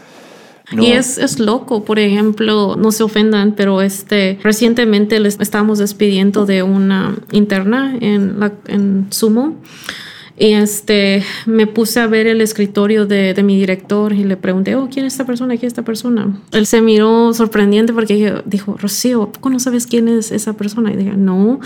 No. 0.72 0.82
Y 0.82 0.94
es, 0.94 1.20
es 1.20 1.40
loco, 1.40 1.84
por 1.86 2.00
ejemplo, 2.00 2.76
no 2.76 2.92
se 2.92 3.04
ofendan, 3.04 3.54
pero 3.54 3.82
este 3.82 4.40
recientemente 4.42 5.20
les 5.20 5.40
estábamos 5.40 5.78
despidiendo 5.78 6.48
de 6.48 6.64
una 6.64 7.16
interna 7.32 7.96
en, 8.02 8.40
la, 8.40 8.54
en 8.68 9.08
Sumo. 9.12 9.56
Y 10.38 10.54
este, 10.54 11.24
me 11.46 11.68
puse 11.68 12.00
a 12.00 12.08
ver 12.08 12.26
el 12.26 12.42
escritorio 12.42 13.06
de, 13.06 13.34
de, 13.34 13.44
mi 13.44 13.58
director 13.58 14.14
y 14.14 14.24
le 14.24 14.36
pregunté, 14.36 14.76
oh, 14.76 14.90
¿quién 14.92 15.06
es 15.06 15.14
esta 15.14 15.26
persona? 15.26 15.56
¿Quién 15.58 15.68
es 15.68 15.74
esta 15.74 15.84
persona? 15.84 16.42
Él 16.52 16.66
se 16.66 16.82
miró 16.82 17.34
sorprendiente 17.34 17.94
porque 17.94 18.42
dijo, 18.46 18.76
Rocío, 18.80 19.32
¿poco 19.32 19.52
no 19.52 19.60
sabes 19.60 19.86
quién 19.86 20.08
es 20.08 20.32
esa 20.32 20.54
persona? 20.54 20.92
Y 20.92 20.98
dije, 20.98 21.14
no. 21.16 21.60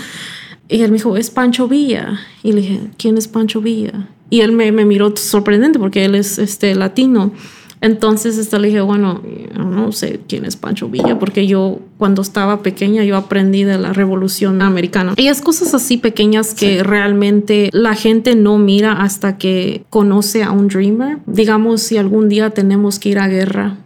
Y 0.67 0.82
él 0.82 0.91
me 0.91 0.97
dijo, 0.97 1.15
es 1.15 1.30
Pancho 1.30 1.69
Villa. 1.69 2.19
Y 2.43 2.51
le 2.51 2.62
dije, 2.62 2.80
¿quién 2.97 3.17
es 3.17 3.30
Pancho 3.30 3.62
Villa? 3.62 4.10
Y 4.30 4.41
él 4.41 4.51
me, 4.51 4.71
me 4.73 4.84
miró 4.84 5.15
sorprendente 5.15 5.80
porque 5.80 6.03
él 6.03 6.15
es 6.15 6.38
este, 6.38 6.75
latino. 6.75 7.32
Entonces 7.81 8.37
este, 8.37 8.57
le 8.59 8.67
dije, 8.69 8.81
bueno, 8.81 9.21
no 9.55 9.91
sé 9.91 10.19
quién 10.27 10.45
es 10.45 10.55
Pancho 10.55 10.89
Villa, 10.89 11.19
porque 11.19 11.45
yo 11.47 11.79
cuando 11.97 12.21
estaba 12.21 12.63
pequeña 12.63 13.03
yo 13.03 13.15
aprendí 13.15 13.63
de 13.63 13.77
la 13.77 13.93
revolución 13.93 14.61
americana. 14.61 15.13
Y 15.15 15.27
es 15.27 15.41
cosas 15.41 15.73
así 15.73 15.97
pequeñas 15.97 16.53
que 16.53 16.77
sí. 16.77 16.83
realmente 16.83 17.69
la 17.73 17.95
gente 17.95 18.35
no 18.35 18.57
mira 18.57 18.93
hasta 18.93 19.37
que 19.37 19.85
conoce 19.89 20.43
a 20.43 20.51
un 20.51 20.67
dreamer. 20.67 21.19
Digamos, 21.27 21.81
si 21.81 21.97
algún 21.97 22.29
día 22.29 22.49
tenemos 22.49 22.99
que 22.99 23.09
ir 23.09 23.19
a 23.19 23.27
guerra 23.27 23.77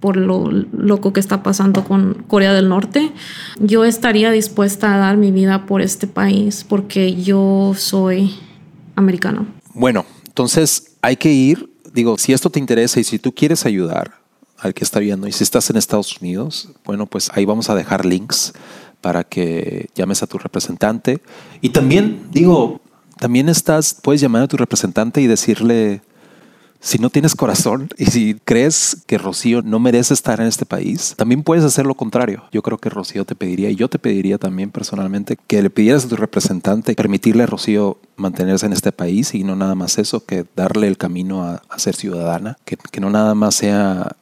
por 0.00 0.16
lo 0.16 0.50
loco 0.50 1.12
que 1.12 1.20
está 1.20 1.44
pasando 1.44 1.84
con 1.84 2.24
Corea 2.26 2.52
del 2.52 2.68
Norte, 2.68 3.12
yo 3.60 3.84
estaría 3.84 4.32
dispuesta 4.32 4.94
a 4.94 4.98
dar 4.98 5.16
mi 5.16 5.30
vida 5.30 5.66
por 5.66 5.80
este 5.80 6.08
país 6.08 6.64
porque 6.68 7.14
yo 7.14 7.74
soy 7.76 8.34
americano. 8.96 9.46
Bueno, 9.74 10.04
entonces 10.26 10.96
hay 11.02 11.16
que 11.16 11.32
ir 11.32 11.71
digo, 11.92 12.18
si 12.18 12.32
esto 12.32 12.50
te 12.50 12.58
interesa 12.58 13.00
y 13.00 13.04
si 13.04 13.18
tú 13.18 13.32
quieres 13.32 13.66
ayudar 13.66 14.12
al 14.58 14.74
que 14.74 14.84
está 14.84 15.00
viendo 15.00 15.26
y 15.26 15.32
si 15.32 15.42
estás 15.42 15.68
en 15.70 15.76
Estados 15.76 16.20
Unidos, 16.20 16.70
bueno, 16.84 17.06
pues 17.06 17.30
ahí 17.34 17.44
vamos 17.44 17.68
a 17.68 17.74
dejar 17.74 18.04
links 18.04 18.52
para 19.00 19.24
que 19.24 19.88
llames 19.94 20.22
a 20.22 20.26
tu 20.26 20.38
representante. 20.38 21.20
Y 21.60 21.70
también, 21.70 22.28
digo, 22.30 22.80
también 23.18 23.48
estás, 23.48 23.94
puedes 24.00 24.20
llamar 24.20 24.42
a 24.42 24.48
tu 24.48 24.56
representante 24.56 25.20
y 25.20 25.26
decirle, 25.26 26.02
si 26.82 26.98
no 26.98 27.10
tienes 27.10 27.36
corazón 27.36 27.88
y 27.96 28.06
si 28.06 28.34
crees 28.44 29.04
que 29.06 29.16
Rocío 29.16 29.62
no 29.62 29.78
merece 29.78 30.12
estar 30.14 30.40
en 30.40 30.48
este 30.48 30.66
país, 30.66 31.14
también 31.16 31.44
puedes 31.44 31.64
hacer 31.64 31.86
lo 31.86 31.94
contrario. 31.94 32.42
Yo 32.50 32.60
creo 32.62 32.76
que 32.78 32.90
Rocío 32.90 33.24
te 33.24 33.36
pediría, 33.36 33.70
y 33.70 33.76
yo 33.76 33.88
te 33.88 34.00
pediría 34.00 34.36
también 34.36 34.70
personalmente, 34.70 35.38
que 35.46 35.62
le 35.62 35.70
pidieras 35.70 36.04
a 36.04 36.08
tu 36.08 36.16
representante 36.16 36.94
permitirle 36.94 37.44
a 37.44 37.46
Rocío 37.46 37.98
mantenerse 38.16 38.66
en 38.66 38.72
este 38.72 38.90
país 38.90 39.32
y 39.34 39.44
no 39.44 39.54
nada 39.54 39.76
más 39.76 39.96
eso, 39.98 40.24
que 40.26 40.44
darle 40.56 40.88
el 40.88 40.98
camino 40.98 41.44
a, 41.44 41.62
ser 41.78 41.94
ciudadana, 41.94 42.58
que, 42.64 42.76
que 42.76 43.00
no 43.00 43.10
nada 43.10 43.34
más 43.34 43.54
sea 43.54 44.16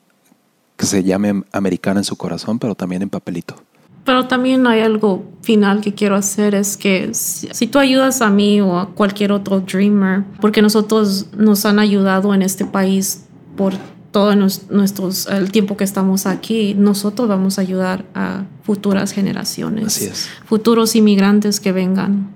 que 0.77 0.87
se 0.87 1.03
llame 1.03 1.43
americana 1.53 2.01
en 2.01 2.05
su 2.05 2.17
corazón, 2.17 2.59
pero 2.59 2.75
también 2.75 3.03
en 3.03 3.11
papelito. 3.11 3.57
Pero 4.05 4.27
también 4.27 4.67
hay 4.67 4.81
algo 4.81 5.25
final 5.43 5.81
que 5.81 5.95
quiero 5.95 6.17
hacer, 6.17 6.55
es 6.55 6.77
que 6.77 7.13
si, 7.13 7.49
si, 7.53 7.67
tú 7.67 7.79
ayudas 7.79 8.23
a 8.23 8.31
mí 8.31 8.61
o 8.61 8.79
a 8.79 8.91
cualquier 8.91 9.33
otro 9.33 9.61
dreamer, 9.61 10.25
porque 10.41 10.63
nosotros 10.63 11.27
nos 11.37 11.65
han 11.65 11.79
ayudado 11.79 12.35
en 12.35 12.43
este 12.43 12.65
país 12.65 13.25
por 13.57 13.75
todo 14.11 14.35
nuestros, 14.35 15.27
el 15.27 15.53
tiempo 15.53 15.77
que 15.77 15.85
estamos 15.85 16.27
aquí, 16.27 16.75
nosotros 16.75 17.29
vamos 17.29 17.59
a 17.59 17.63
ayudar 17.63 18.05
a 18.15 18.45
futuras 18.65 19.13
generaciones, 19.13 19.87
Así 19.87 20.07
es. 20.07 20.29
futuros 20.45 20.97
inmigrantes 20.97 21.61
que 21.61 21.73
vengan. 21.73 22.35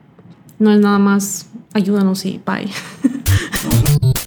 No 0.58 0.72
es 0.72 0.80
nada 0.80 0.98
más 0.98 1.46
ayúdanos 1.72 2.24
y 2.24 2.40
bye. 2.44 2.70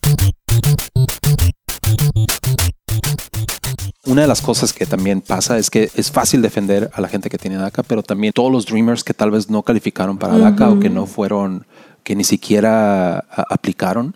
Una 4.08 4.22
de 4.22 4.28
las 4.28 4.42
cosas 4.42 4.72
que 4.72 4.86
también 4.86 5.20
pasa 5.20 5.58
es 5.58 5.70
que 5.70 5.92
es 5.94 6.12
fácil 6.12 6.42
defender 6.42 6.90
a 6.94 7.02
la 7.02 7.10
gente 7.10 7.30
que 7.30 7.38
tiene 7.38 7.58
DACA, 7.58 7.84
pero 7.84 8.02
también 8.02 8.32
todos 8.32 8.50
los 8.50 8.66
dreamers 8.66 9.04
que 9.04 9.14
tal 9.14 9.32
vez 9.32 9.50
no 9.50 9.64
calificaron 9.64 10.18
para 10.18 10.34
uh 10.34 10.38
-huh. 10.38 10.44
DACA 10.44 10.70
o 10.70 10.80
que 10.80 10.90
no 10.90 11.06
fueron, 11.08 11.66
que 12.04 12.16
ni 12.16 12.24
siquiera 12.24 13.20
aplicaron, 13.50 14.16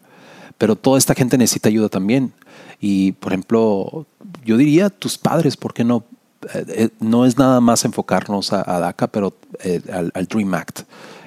pero 0.57 0.77
toda 0.77 0.97
esta 0.97 1.13
gente 1.13 1.37
necesita 1.37 1.67
ayuda 1.67 1.89
también. 1.89 2.31
Y 2.79 3.11
por 3.13 3.33
ejemplo, 3.33 4.05
yo 4.45 4.55
diría 4.55 4.89
tus 4.89 5.17
padres, 5.17 5.57
¿por 5.57 5.73
qué 5.73 5.83
no? 5.83 6.05
Eh, 6.53 6.89
no 7.01 7.25
es 7.25 7.37
nada 7.37 7.59
más 7.59 7.83
enfocarnos 7.83 8.53
a, 8.53 8.63
a 8.65 8.79
DACA, 8.79 9.07
pero 9.07 9.35
eh, 9.61 9.81
al, 9.91 10.11
al, 10.13 10.25
Dream 10.25 10.53
Act. 10.53 10.83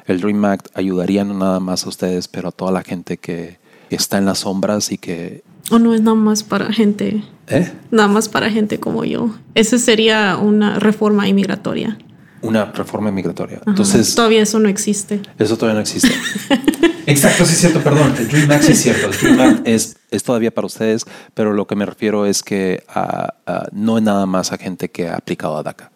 El 0.07 0.21
Dream 0.23 0.43
Act 0.43 0.69
ayudaría 0.75 1.23
no 1.25 1.35
nada 1.35 1.61
más 1.61 1.85
a 1.85 1.91
ustedes, 1.91 2.29
pero 2.29 2.49
a 2.49 2.53
toda 2.53 2.73
la 2.73 2.83
gente 2.83 3.19
que 3.19 3.59
está 3.91 4.17
en 4.17 4.25
las 4.25 4.39
sombras 4.39 4.91
y 4.91 4.97
que 4.97 5.45
o 5.71 5.79
no 5.79 5.95
es 5.95 6.01
nada 6.03 6.17
más 6.17 6.43
para 6.43 6.73
gente. 6.73 7.23
¿Eh? 7.49 7.71
Nada 7.91 8.09
más 8.09 8.29
para 8.29 8.51
gente 8.51 8.81
como 8.81 9.05
yo. 9.05 9.35
Esa 9.55 9.79
sería 9.79 10.37
una 10.37 10.79
reforma 10.79 11.29
inmigratoria. 11.29 11.99
una 12.43 12.67
reforma 12.67 13.11
migratoria. 13.11 13.61
Entonces, 13.67 14.15
todavía 14.15 14.43
eso 14.43 14.59
no 14.59 14.69
existe. 14.69 15.21
Eso 15.39 15.57
todavía 15.57 15.77
no 15.77 15.81
existe. 15.81 16.11
Exacto, 17.07 17.45
sí 17.45 17.53
es 17.53 17.61
cierto, 17.61 17.81
perdón. 17.81 18.15
El 18.19 18.29
Dream 18.29 18.51
Act 18.51 18.65
sí 18.65 18.73
es 18.73 18.83
cierto. 18.83 19.09
El 19.09 19.17
Dream 19.17 19.41
Act 19.41 19.69
es, 19.69 19.97
es 20.11 20.23
todavía 20.23 20.51
para 20.51 20.67
ustedes, 20.67 21.05
pero 21.35 21.53
lo 21.53 21.67
que 21.67 21.75
me 21.77 21.87
refiero 21.87 22.27
es 22.27 22.43
que 22.43 22.83
uh, 22.95 23.51
uh, 23.51 23.55
no 23.73 23.99
es 23.99 24.05
nada 24.05 24.27
más 24.27 24.53
a 24.53 24.59
gente 24.59 24.91
que 24.91 25.09
ha 25.09 25.17
aplicado 25.17 25.57
a 25.57 25.63
DACA. 25.63 25.91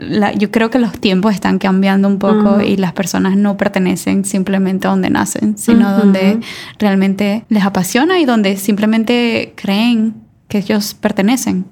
La, 0.00 0.32
yo 0.32 0.50
creo 0.50 0.70
que 0.70 0.78
los 0.78 0.92
tiempos 0.98 1.34
están 1.34 1.58
cambiando 1.58 2.08
un 2.08 2.18
poco 2.18 2.34
uh 2.34 2.58
-huh. 2.58 2.66
y 2.66 2.76
las 2.78 2.94
personas 2.94 3.36
no 3.36 3.58
pertenecen 3.58 4.24
simplemente 4.24 4.86
a 4.86 4.90
donde 4.90 5.10
nacen, 5.10 5.58
sino 5.58 5.86
-huh. 5.86 5.98
donde 5.98 6.40
realmente 6.78 7.44
les 7.50 7.64
apasiona 7.64 8.18
y 8.18 8.24
donde 8.24 8.56
simplemente 8.56 9.52
creen 9.56 10.14
que 10.48 10.58
ellos 10.58 10.94
pertenecen. 10.94 11.66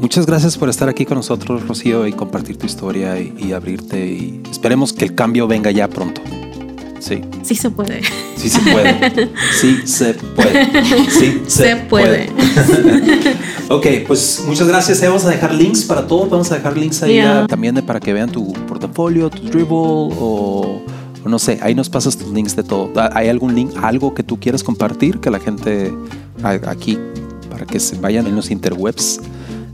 Muchas 0.00 0.26
gracias 0.26 0.58
por 0.58 0.68
estar 0.68 0.88
aquí 0.88 1.04
con 1.04 1.18
nosotros, 1.18 1.68
Rocío, 1.68 2.06
y 2.06 2.12
compartir 2.12 2.56
tu 2.56 2.66
historia 2.66 3.20
y, 3.20 3.32
y, 3.38 3.52
abrirte. 3.52 4.06
Y 4.06 4.42
esperemos 4.50 4.92
que 4.92 5.04
el 5.04 5.14
cambio 5.14 5.46
venga 5.46 5.70
ya 5.70 5.88
pronto. 5.88 6.20
Sí. 7.00 7.22
Sí 7.42 7.54
se 7.56 7.70
puede. 7.70 8.02
Sí 8.36 8.48
se 8.48 8.60
puede. 8.60 9.30
Sí 9.58 9.82
se 9.84 10.14
puede. 10.14 11.10
Sí 11.10 11.42
se, 11.48 11.50
se 11.50 11.76
puede. 11.76 12.30
puede. 12.30 13.34
ok, 13.68 14.06
pues 14.06 14.44
muchas 14.46 14.68
gracias. 14.68 15.00
Vamos 15.00 15.24
a 15.24 15.30
dejar 15.30 15.52
links 15.52 15.82
para 15.82 16.06
todo. 16.06 16.28
Vamos 16.28 16.52
a 16.52 16.56
dejar 16.56 16.76
links 16.76 17.02
ahí 17.02 17.14
yeah. 17.14 17.44
a, 17.44 17.46
también 17.46 17.74
de, 17.74 17.82
para 17.82 17.98
que 17.98 18.12
vean 18.12 18.30
tu 18.30 18.52
portafolio, 18.68 19.28
tu 19.30 19.42
dribble 19.42 19.66
o 19.72 20.82
no 21.24 21.38
sé, 21.38 21.58
ahí 21.62 21.74
nos 21.74 21.90
pasas 21.90 22.16
tus 22.16 22.32
links 22.32 22.56
de 22.56 22.62
todo. 22.62 22.90
¿Hay 23.12 23.28
algún 23.28 23.54
link, 23.54 23.72
algo 23.82 24.14
que 24.14 24.22
tú 24.22 24.38
quieras 24.38 24.62
compartir 24.62 25.20
que 25.20 25.30
la 25.30 25.38
gente 25.38 25.92
aquí, 26.66 26.98
para 27.50 27.66
que 27.66 27.78
se 27.78 27.98
vayan 27.98 28.26
en 28.26 28.36
los 28.36 28.50
interwebs? 28.50 29.20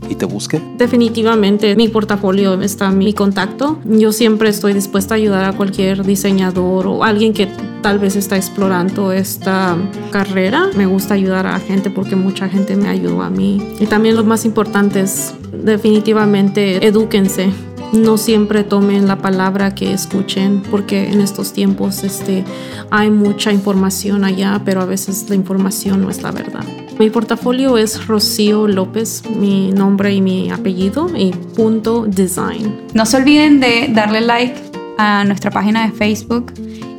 Y 0.09 0.15
te 0.15 0.25
busque? 0.25 0.61
Definitivamente, 0.77 1.75
mi 1.75 1.87
portafolio 1.87 2.61
está 2.61 2.91
mi 2.91 3.13
contacto. 3.13 3.79
Yo 3.85 4.11
siempre 4.11 4.49
estoy 4.49 4.73
dispuesta 4.73 5.15
a 5.15 5.17
ayudar 5.17 5.43
a 5.45 5.53
cualquier 5.53 6.03
diseñador 6.05 6.87
o 6.87 7.03
alguien 7.03 7.33
que 7.33 7.47
tal 7.81 7.99
vez 7.99 8.15
está 8.15 8.37
explorando 8.37 9.11
esta 9.11 9.77
carrera. 10.11 10.69
Me 10.75 10.85
gusta 10.85 11.13
ayudar 11.13 11.47
a 11.47 11.59
gente 11.59 11.89
porque 11.89 12.15
mucha 12.15 12.49
gente 12.49 12.75
me 12.75 12.89
ayudó 12.89 13.21
a 13.21 13.29
mí. 13.29 13.61
Y 13.79 13.85
también 13.85 14.15
lo 14.15 14.23
más 14.23 14.45
importante 14.45 15.01
es 15.01 15.33
definitivamente 15.51 16.85
edúquense 16.85 17.51
no 17.93 18.17
siempre 18.17 18.63
tomen 18.63 19.07
la 19.07 19.17
palabra 19.17 19.73
que 19.73 19.93
escuchen 19.93 20.61
porque 20.69 21.09
en 21.09 21.21
estos 21.21 21.53
tiempos 21.53 22.03
este, 22.03 22.43
hay 22.89 23.09
mucha 23.09 23.51
información 23.51 24.23
allá, 24.23 24.61
pero 24.65 24.81
a 24.81 24.85
veces 24.85 25.29
la 25.29 25.35
información 25.35 26.01
no 26.01 26.09
es 26.09 26.21
la 26.21 26.31
verdad. 26.31 26.65
Mi 26.99 27.09
portafolio 27.11 27.77
es 27.77 28.07
Rocío 28.07 28.67
López, 28.67 29.23
mi 29.29 29.71
nombre 29.71 30.13
y 30.13 30.21
mi 30.21 30.49
apellido 30.49 31.07
y 31.15 31.31
punto 31.55 32.05
design. 32.07 32.87
No 32.93 33.05
se 33.05 33.17
olviden 33.17 33.59
de 33.59 33.89
darle 33.93 34.21
like 34.21 34.55
a 34.97 35.23
nuestra 35.23 35.51
página 35.51 35.85
de 35.85 35.93
Facebook 35.93 36.53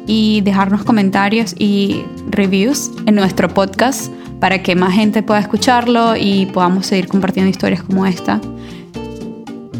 y 0.06 0.40
dejarnos 0.42 0.84
comentarios 0.84 1.54
y 1.58 2.04
reviews 2.30 2.90
en 3.06 3.16
nuestro 3.16 3.48
podcast 3.48 4.12
para 4.38 4.62
que 4.62 4.76
más 4.76 4.94
gente 4.94 5.24
pueda 5.24 5.40
escucharlo 5.40 6.14
y 6.16 6.46
podamos 6.46 6.86
seguir 6.86 7.08
compartiendo 7.08 7.50
historias 7.50 7.82
como 7.82 8.06
esta 8.06 8.40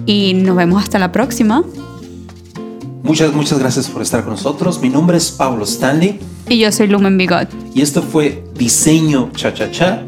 y 0.08 0.32
nos 0.32 0.56
vemos 0.56 0.82
hasta 0.82 0.98
la 0.98 1.12
próxima. 1.12 1.62
Muchas, 3.02 3.32
muchas 3.32 3.58
gracias 3.58 3.88
por 3.88 4.02
estar 4.02 4.24
con 4.24 4.32
nosotros. 4.32 4.80
Mi 4.80 4.88
nombre 4.88 5.18
es 5.18 5.30
Pablo 5.30 5.64
Stanley. 5.64 6.18
Y 6.48 6.58
yo 6.58 6.72
soy 6.72 6.88
Lumen 6.88 7.18
Bigot. 7.18 7.48
Y 7.74 7.82
esto 7.82 8.02
fue 8.02 8.42
Diseño 8.54 9.30
Cha 9.36 9.52
Cha 9.52 9.70
Cha. 9.70 10.07